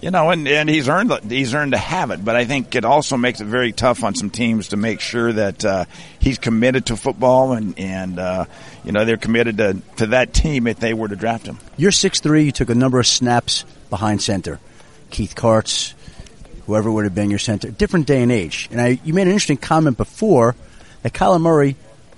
you 0.00 0.10
know, 0.10 0.30
and, 0.30 0.46
and 0.46 0.68
he's 0.68 0.88
earned 0.88 1.10
he's 1.30 1.54
earned 1.54 1.72
to 1.72 1.78
have 1.78 2.10
it. 2.10 2.24
But 2.24 2.36
I 2.36 2.44
think 2.44 2.74
it 2.74 2.84
also 2.84 3.16
makes 3.16 3.40
it 3.40 3.46
very 3.46 3.72
tough 3.72 4.04
on 4.04 4.14
some 4.14 4.30
teams 4.30 4.68
to 4.68 4.76
make 4.76 5.00
sure 5.00 5.32
that 5.32 5.64
uh, 5.64 5.84
he's 6.18 6.38
committed 6.38 6.86
to 6.86 6.96
football, 6.96 7.52
and 7.52 7.78
and 7.78 8.18
uh, 8.18 8.44
you 8.84 8.92
know 8.92 9.04
they're 9.04 9.16
committed 9.16 9.56
to 9.58 9.80
to 9.96 10.06
that 10.08 10.34
team 10.34 10.66
if 10.66 10.78
they 10.78 10.92
were 10.92 11.08
to 11.08 11.16
draft 11.16 11.46
him. 11.46 11.58
You're 11.76 11.92
six 11.92 12.20
three. 12.20 12.44
You 12.44 12.52
took 12.52 12.68
a 12.68 12.74
number 12.74 13.00
of 13.00 13.06
snaps 13.06 13.64
behind 13.88 14.20
center. 14.20 14.60
Keith 15.10 15.34
Kartz, 15.34 15.94
whoever 16.66 16.90
would 16.90 17.04
have 17.04 17.14
been 17.14 17.30
your 17.30 17.38
center, 17.38 17.70
different 17.70 18.06
day 18.06 18.22
and 18.22 18.30
age. 18.30 18.68
And 18.70 18.80
I, 18.80 19.00
you 19.02 19.14
made 19.14 19.22
an 19.22 19.28
interesting 19.28 19.56
comment 19.56 19.96
before 19.96 20.56
that 21.02 21.14
Kyler 21.14 21.40
Murray 21.40 21.76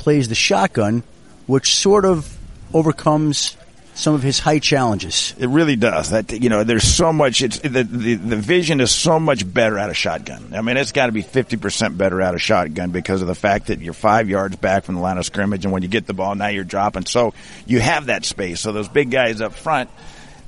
plays 0.09 0.31
the 0.31 0.35
shotgun, 0.35 1.03
which 1.47 1.75
sort 1.75 2.07
of 2.07 2.35
overcomes 2.73 3.59
some 3.92 4.14
of 4.14 4.23
his 4.23 4.38
height 4.38 4.62
challenges. 4.62 5.35
It 5.38 5.51
really 5.51 5.77
does. 5.77 6.12
That 6.12 6.33
you 6.33 6.49
know, 6.49 6.64
there's 6.64 6.85
so 6.85 7.12
much. 7.12 7.42
It's 7.42 7.59
the 7.59 7.85
the, 7.85 8.14
the 8.14 8.37
vision 8.37 8.81
is 8.81 8.90
so 8.90 9.21
much 9.21 9.44
better 9.53 9.79
out 9.79 9.90
of 9.90 9.99
shotgun. 9.99 10.55
I 10.55 10.62
mean, 10.62 10.79
it's 10.79 10.92
got 10.92 11.07
to 11.07 11.12
be 11.12 11.21
50 11.21 11.59
percent 11.59 11.99
better 11.99 12.23
out 12.23 12.35
of 12.35 12.40
shotgun 12.40 12.90
because 12.90 13.21
of 13.21 13.29
the 13.29 13.35
fact 13.35 13.66
that 13.66 13.81
you're 13.81 13.92
five 13.92 14.31
yards 14.31 14.57
back 14.57 14.85
from 14.85 14.94
the 14.94 15.03
line 15.03 15.18
of 15.18 15.27
scrimmage, 15.27 15.66
and 15.66 15.75
when 15.75 15.83
you 15.83 15.90
get 15.90 16.07
the 16.07 16.14
ball, 16.14 16.35
now 16.35 16.49
you're 16.49 16.64
dropping. 16.64 17.05
So 17.05 17.35
you 17.66 17.81
have 17.81 18.07
that 18.07 18.25
space. 18.25 18.61
So 18.61 18.73
those 18.73 18.88
big 18.88 19.11
guys 19.11 19.42
up 19.42 19.53
front 19.53 19.90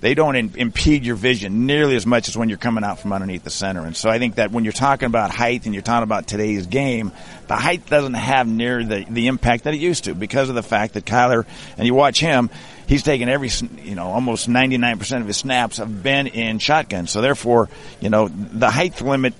they 0.00 0.14
don't 0.14 0.34
in, 0.34 0.52
impede 0.56 1.04
your 1.04 1.16
vision 1.16 1.66
nearly 1.66 1.94
as 1.96 2.06
much 2.06 2.28
as 2.28 2.36
when 2.36 2.48
you're 2.48 2.58
coming 2.58 2.84
out 2.84 3.00
from 3.00 3.12
underneath 3.12 3.44
the 3.44 3.50
center. 3.50 3.84
And 3.84 3.96
so 3.96 4.08
I 4.08 4.18
think 4.18 4.36
that 4.36 4.50
when 4.50 4.64
you're 4.64 4.72
talking 4.72 5.06
about 5.06 5.30
height 5.30 5.66
and 5.66 5.74
you're 5.74 5.82
talking 5.82 6.04
about 6.04 6.26
today's 6.26 6.66
game, 6.66 7.12
the 7.48 7.56
height 7.56 7.86
doesn't 7.86 8.14
have 8.14 8.48
near 8.48 8.82
the, 8.82 9.04
the 9.08 9.26
impact 9.26 9.64
that 9.64 9.74
it 9.74 9.80
used 9.80 10.04
to 10.04 10.14
because 10.14 10.48
of 10.48 10.54
the 10.54 10.62
fact 10.62 10.94
that 10.94 11.04
Kyler, 11.04 11.44
and 11.76 11.86
you 11.86 11.94
watch 11.94 12.18
him, 12.20 12.48
he's 12.86 13.02
taken 13.02 13.28
every, 13.28 13.50
you 13.82 13.94
know, 13.94 14.06
almost 14.06 14.48
99% 14.48 15.20
of 15.20 15.26
his 15.26 15.36
snaps 15.36 15.76
have 15.76 16.02
been 16.02 16.26
in 16.26 16.58
shotgun. 16.58 17.06
So 17.06 17.20
therefore, 17.20 17.68
you 18.00 18.08
know, 18.08 18.28
the 18.28 18.70
height 18.70 19.00
limit 19.02 19.34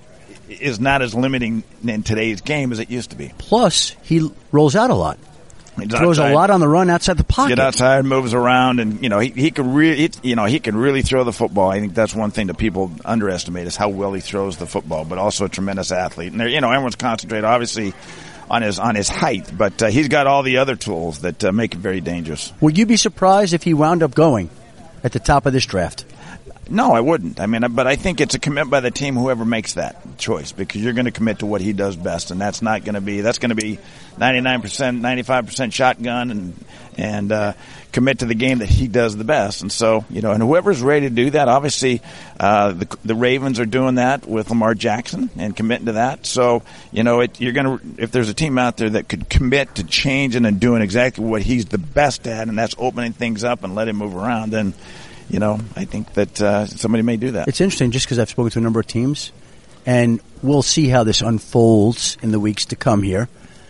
is 0.47 0.79
not 0.79 1.01
as 1.01 1.15
limiting 1.15 1.63
in 1.83 2.03
today's 2.03 2.41
game 2.41 2.71
as 2.71 2.79
it 2.79 2.89
used 2.91 3.11
to 3.11 3.15
be. 3.15 3.31
Plus, 3.37 3.95
he 4.03 4.29
rolls 4.51 4.75
out 4.75 4.89
a 4.89 4.95
lot. 4.95 5.17
He 5.81 5.87
throws 5.87 6.19
outside. 6.19 6.31
a 6.31 6.35
lot 6.35 6.49
on 6.49 6.59
the 6.59 6.67
run 6.67 6.89
outside 6.89 7.17
the 7.17 7.23
pocket. 7.23 7.55
Get 7.55 7.59
outside, 7.59 8.05
moves 8.05 8.33
around, 8.33 8.79
and 8.79 9.01
you 9.01 9.09
know 9.09 9.19
he, 9.19 9.29
he 9.29 9.51
can 9.51 9.73
really 9.73 10.09
you 10.23 10.35
know 10.35 10.45
he 10.45 10.59
can 10.59 10.75
really 10.75 11.01
throw 11.01 11.23
the 11.23 11.33
football. 11.33 11.69
I 11.69 11.79
think 11.79 11.93
that's 11.93 12.15
one 12.15 12.31
thing 12.31 12.47
that 12.47 12.57
people 12.57 12.91
underestimate 13.03 13.67
is 13.67 13.75
how 13.75 13.89
well 13.89 14.13
he 14.13 14.21
throws 14.21 14.57
the 14.57 14.67
football. 14.67 15.05
But 15.05 15.17
also 15.17 15.45
a 15.45 15.49
tremendous 15.49 15.91
athlete, 15.91 16.33
and 16.33 16.41
you 16.49 16.61
know 16.61 16.71
everyone's 16.71 16.95
concentrated 16.95 17.45
obviously 17.45 17.93
on 18.49 18.61
his 18.61 18.79
on 18.79 18.95
his 18.95 19.07
height, 19.07 19.49
but 19.57 19.81
uh, 19.81 19.87
he's 19.87 20.09
got 20.09 20.27
all 20.27 20.43
the 20.43 20.57
other 20.57 20.75
tools 20.75 21.19
that 21.19 21.43
uh, 21.43 21.51
make 21.51 21.73
it 21.73 21.79
very 21.79 22.01
dangerous. 22.01 22.51
Would 22.59 22.77
you 22.77 22.85
be 22.85 22.97
surprised 22.97 23.53
if 23.53 23.63
he 23.63 23.73
wound 23.73 24.03
up 24.03 24.13
going 24.13 24.49
at 25.03 25.13
the 25.13 25.19
top 25.19 25.45
of 25.45 25.53
this 25.53 25.65
draft? 25.65 26.05
No, 26.71 26.93
I 26.93 27.01
wouldn't. 27.01 27.41
I 27.41 27.47
mean, 27.47 27.63
but 27.71 27.85
I 27.85 27.97
think 27.97 28.21
it's 28.21 28.33
a 28.33 28.39
commit 28.39 28.69
by 28.69 28.79
the 28.79 28.91
team 28.91 29.15
whoever 29.15 29.43
makes 29.43 29.73
that 29.73 30.17
choice 30.17 30.53
because 30.53 30.81
you're 30.81 30.93
going 30.93 31.05
to 31.05 31.11
commit 31.11 31.39
to 31.39 31.45
what 31.45 31.59
he 31.59 31.73
does 31.73 31.97
best, 31.97 32.31
and 32.31 32.39
that's 32.39 32.61
not 32.61 32.85
going 32.85 32.95
to 32.95 33.01
be 33.01 33.19
that's 33.19 33.39
going 33.39 33.49
to 33.49 33.55
be 33.55 33.77
99 34.17 34.61
percent, 34.61 35.01
95 35.01 35.45
percent 35.47 35.73
shotgun, 35.73 36.31
and 36.31 36.65
and 36.97 37.31
uh, 37.33 37.53
commit 37.91 38.19
to 38.19 38.25
the 38.25 38.35
game 38.35 38.59
that 38.59 38.69
he 38.69 38.87
does 38.87 39.17
the 39.17 39.25
best. 39.25 39.63
And 39.63 39.71
so, 39.71 40.05
you 40.09 40.21
know, 40.21 40.31
and 40.31 40.41
whoever's 40.41 40.81
ready 40.81 41.09
to 41.09 41.13
do 41.13 41.31
that, 41.31 41.49
obviously, 41.49 42.01
uh, 42.39 42.71
the 42.71 42.97
the 43.03 43.15
Ravens 43.15 43.59
are 43.59 43.65
doing 43.65 43.95
that 43.95 44.25
with 44.25 44.49
Lamar 44.49 44.73
Jackson 44.73 45.29
and 45.35 45.53
committing 45.53 45.87
to 45.87 45.93
that. 45.93 46.25
So, 46.25 46.63
you 46.93 47.03
know, 47.03 47.19
it, 47.19 47.41
you're 47.41 47.51
going 47.51 47.79
to 47.79 48.01
if 48.01 48.11
there's 48.11 48.29
a 48.29 48.33
team 48.33 48.57
out 48.57 48.77
there 48.77 48.91
that 48.91 49.09
could 49.09 49.29
commit 49.29 49.75
to 49.75 49.83
changing 49.83 50.45
and 50.45 50.57
doing 50.57 50.81
exactly 50.81 51.25
what 51.25 51.41
he's 51.41 51.65
the 51.65 51.77
best 51.77 52.27
at, 52.27 52.47
and 52.47 52.57
that's 52.57 52.75
opening 52.77 53.11
things 53.11 53.43
up 53.43 53.65
and 53.65 53.75
let 53.75 53.89
him 53.89 53.97
move 53.97 54.15
around, 54.15 54.51
then 54.51 54.73
you 55.31 55.39
know, 55.39 55.59
I 55.77 55.85
think 55.85 56.13
that 56.13 56.41
uh, 56.41 56.65
somebody 56.65 57.03
may 57.03 57.15
do 57.15 57.31
that. 57.31 57.47
It's 57.47 57.61
interesting 57.61 57.91
just 57.91 58.05
because 58.05 58.19
I've 58.19 58.29
spoken 58.29 58.51
to 58.51 58.59
a 58.59 58.61
number 58.61 58.81
of 58.81 58.87
teams, 58.87 59.31
and 59.85 60.19
we'll 60.43 60.61
see 60.61 60.89
how 60.89 61.05
this 61.05 61.21
unfolds 61.21 62.17
in 62.21 62.31
the 62.31 62.39
weeks 62.39 62.65
to 62.65 62.75
come 62.75 63.01
here. 63.01 63.29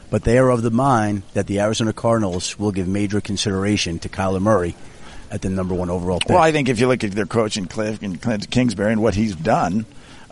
But 0.10 0.24
they 0.24 0.39
are 0.39 0.50
of 0.50 0.63
the 0.63 0.71
mind 0.71 1.21
that 1.34 1.47
the 1.47 1.60
Arizona 1.60 1.93
Cardinals 1.93 2.60
will 2.60 2.71
give 2.71 2.88
major 2.88 3.21
consideration 3.21 4.00
to 4.00 4.10
Kyler 4.10 4.41
Murray 4.41 4.76
at 5.30 5.41
the 5.41 5.50
number 5.50 5.74
one 5.74 5.89
overall 5.89 6.19
pick. 6.19 6.30
Well, 6.30 6.39
I 6.39 6.52
think 6.52 6.67
if 6.67 6.80
you 6.80 6.88
look 6.88 7.04
at 7.04 7.12
their 7.12 7.28
coach 7.28 7.56
in 7.56 7.67
Kliff 7.67 8.02
and 8.02 8.21
Clint 8.21 8.50
Kingsbury 8.50 8.91
and 8.91 9.02
what 9.02 9.15
he's 9.15 9.36
done, 9.36 9.86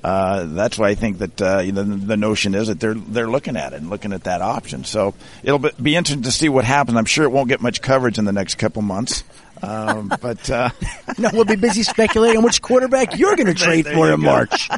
uh, 0.03 0.45
that's 0.45 0.77
why 0.77 0.89
I 0.89 0.95
think 0.95 1.19
that 1.19 1.41
uh, 1.41 1.59
you 1.59 1.71
know 1.71 1.83
the, 1.83 1.95
the, 1.95 2.17
notion 2.17 2.55
is 2.55 2.67
that 2.67 2.79
they're 2.79 2.93
they're 2.93 3.29
looking 3.29 3.57
at 3.57 3.73
it 3.73 3.77
and 3.81 3.89
looking 3.89 4.13
at 4.13 4.23
that 4.23 4.41
option. 4.41 4.83
So 4.83 5.13
it'll 5.43 5.59
be, 5.59 5.71
be 5.81 5.95
interesting 5.95 6.23
to 6.23 6.31
see 6.31 6.49
what 6.49 6.65
happens. 6.65 6.97
I'm 6.97 7.05
sure 7.05 7.25
it 7.25 7.31
won't 7.31 7.49
get 7.49 7.61
much 7.61 7.81
coverage 7.81 8.17
in 8.17 8.25
the 8.25 8.31
next 8.31 8.55
couple 8.55 8.81
months. 8.81 9.23
Um, 9.62 10.12
but 10.22 10.50
uh, 10.50 10.69
no, 11.17 11.30
we'll 11.34 11.45
be 11.45 11.56
busy 11.56 11.84
speculating 11.84 12.41
which 12.41 12.62
quarterback 12.62 13.17
you're 13.17 13.36
going 13.36 13.48
to 13.54 13.54
trade 13.54 13.86
for 13.86 14.12
in 14.12 14.19
go. 14.19 14.26
March, 14.26 14.69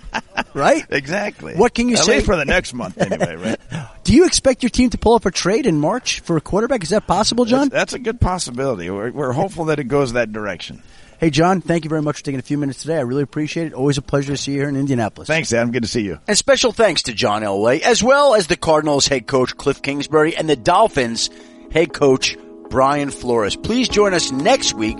right? 0.53 0.85
Exactly. 0.89 1.55
What 1.55 1.73
can 1.73 1.89
you 1.89 1.95
At 1.95 2.03
say 2.03 2.21
for 2.21 2.35
the 2.35 2.45
next 2.45 2.73
month, 2.73 2.99
anyway? 2.99 3.35
Right? 3.35 3.59
Do 4.03 4.13
you 4.13 4.25
expect 4.25 4.63
your 4.63 4.69
team 4.69 4.89
to 4.89 4.97
pull 4.97 5.13
up 5.15 5.25
a 5.25 5.31
trade 5.31 5.65
in 5.65 5.77
March 5.77 6.21
for 6.21 6.37
a 6.37 6.41
quarterback? 6.41 6.83
Is 6.83 6.89
that 6.89 7.07
possible, 7.07 7.45
John? 7.45 7.69
That's, 7.69 7.91
that's 7.91 7.93
a 7.93 7.99
good 7.99 8.19
possibility. 8.19 8.89
We're, 8.89 9.11
we're 9.11 9.31
hopeful 9.31 9.65
that 9.65 9.79
it 9.79 9.85
goes 9.85 10.13
that 10.13 10.31
direction. 10.31 10.81
Hey, 11.19 11.29
John, 11.29 11.61
thank 11.61 11.83
you 11.83 11.89
very 11.89 12.01
much 12.01 12.17
for 12.17 12.23
taking 12.23 12.39
a 12.39 12.43
few 12.43 12.57
minutes 12.57 12.81
today. 12.81 12.97
I 12.97 13.01
really 13.01 13.21
appreciate 13.21 13.67
it. 13.67 13.73
Always 13.73 13.99
a 13.99 14.01
pleasure 14.01 14.33
to 14.33 14.37
see 14.37 14.53
you 14.53 14.61
here 14.61 14.69
in 14.69 14.75
Indianapolis. 14.75 15.27
Thanks, 15.27 15.53
Adam. 15.53 15.71
Good 15.71 15.83
to 15.83 15.87
see 15.87 16.01
you. 16.01 16.17
And 16.27 16.35
special 16.35 16.71
thanks 16.71 17.03
to 17.03 17.13
John 17.13 17.43
Elway, 17.43 17.81
as 17.81 18.01
well 18.01 18.33
as 18.33 18.47
the 18.47 18.57
Cardinals 18.57 19.05
head 19.05 19.27
coach 19.27 19.55
Kliff 19.55 19.83
Kingsbury 19.83 20.35
and 20.35 20.49
the 20.49 20.55
Dolphins 20.55 21.29
head 21.71 21.93
coach 21.93 22.35
Brian 22.71 23.11
Flores. 23.11 23.55
Please 23.55 23.87
join 23.89 24.15
us 24.15 24.31
next 24.31 24.73
week 24.73 24.99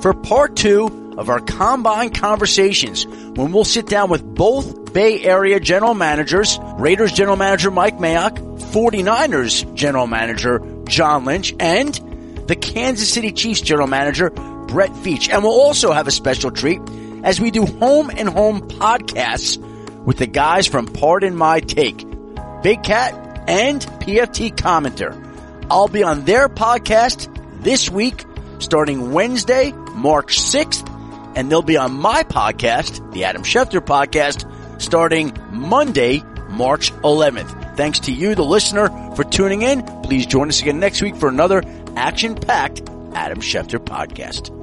for 0.00 0.14
part 0.14 0.56
two 0.56 1.14
of 1.18 1.28
our 1.28 1.40
Combine 1.40 2.10
Conversations 2.10 3.04
when 3.06 3.52
we'll 3.52 3.64
sit 3.64 3.86
down 3.86 4.08
with 4.08 4.24
both 4.24 4.92
Bay 4.92 5.22
Area 5.24 5.58
general 5.58 5.92
managers, 5.92 6.58
Raiders 6.78 7.12
general 7.12 7.36
manager 7.36 7.72
Mike 7.72 7.98
Mayock, 7.98 8.38
49ers 8.72 9.74
general 9.74 10.06
manager 10.06 10.60
John 10.84 11.24
Lynch, 11.24 11.52
and 11.58 11.92
the 12.46 12.56
Kansas 12.56 13.12
City 13.12 13.32
Chiefs 13.32 13.60
general 13.60 13.88
manager 13.88 14.30
Brett 14.30 14.90
Veach. 14.90 15.28
And 15.28 15.42
we'll 15.42 15.60
also 15.60 15.92
have 15.92 16.06
a 16.06 16.12
special 16.12 16.52
treat 16.52 16.80
as 17.24 17.40
we 17.40 17.50
do 17.50 17.66
home 17.66 18.10
and 18.10 18.28
home 18.28 18.60
podcasts 18.68 19.58
with 20.04 20.18
the 20.18 20.26
guys 20.26 20.68
from 20.68 20.86
Pardon 20.86 21.34
My 21.34 21.58
Take, 21.58 22.06
Big 22.62 22.84
Cat 22.84 23.44
and 23.48 23.80
PFT 23.80 24.54
Commenter. 24.54 25.27
I'll 25.70 25.88
be 25.88 26.02
on 26.02 26.24
their 26.24 26.48
podcast 26.48 27.28
this 27.62 27.90
week 27.90 28.24
starting 28.58 29.12
Wednesday, 29.12 29.72
March 29.94 30.38
6th, 30.38 30.88
and 31.36 31.50
they'll 31.50 31.62
be 31.62 31.76
on 31.76 31.92
my 31.92 32.22
podcast, 32.24 33.12
the 33.12 33.24
Adam 33.24 33.42
Schefter 33.42 33.80
podcast, 33.80 34.50
starting 34.80 35.36
Monday, 35.52 36.22
March 36.48 36.92
11th. 36.92 37.76
Thanks 37.76 38.00
to 38.00 38.12
you, 38.12 38.34
the 38.34 38.44
listener, 38.44 38.88
for 39.14 39.24
tuning 39.24 39.62
in. 39.62 39.82
Please 40.02 40.26
join 40.26 40.48
us 40.48 40.60
again 40.60 40.80
next 40.80 41.02
week 41.02 41.16
for 41.16 41.28
another 41.28 41.62
action-packed 41.96 42.88
Adam 43.14 43.40
Schefter 43.40 43.78
podcast. 43.78 44.57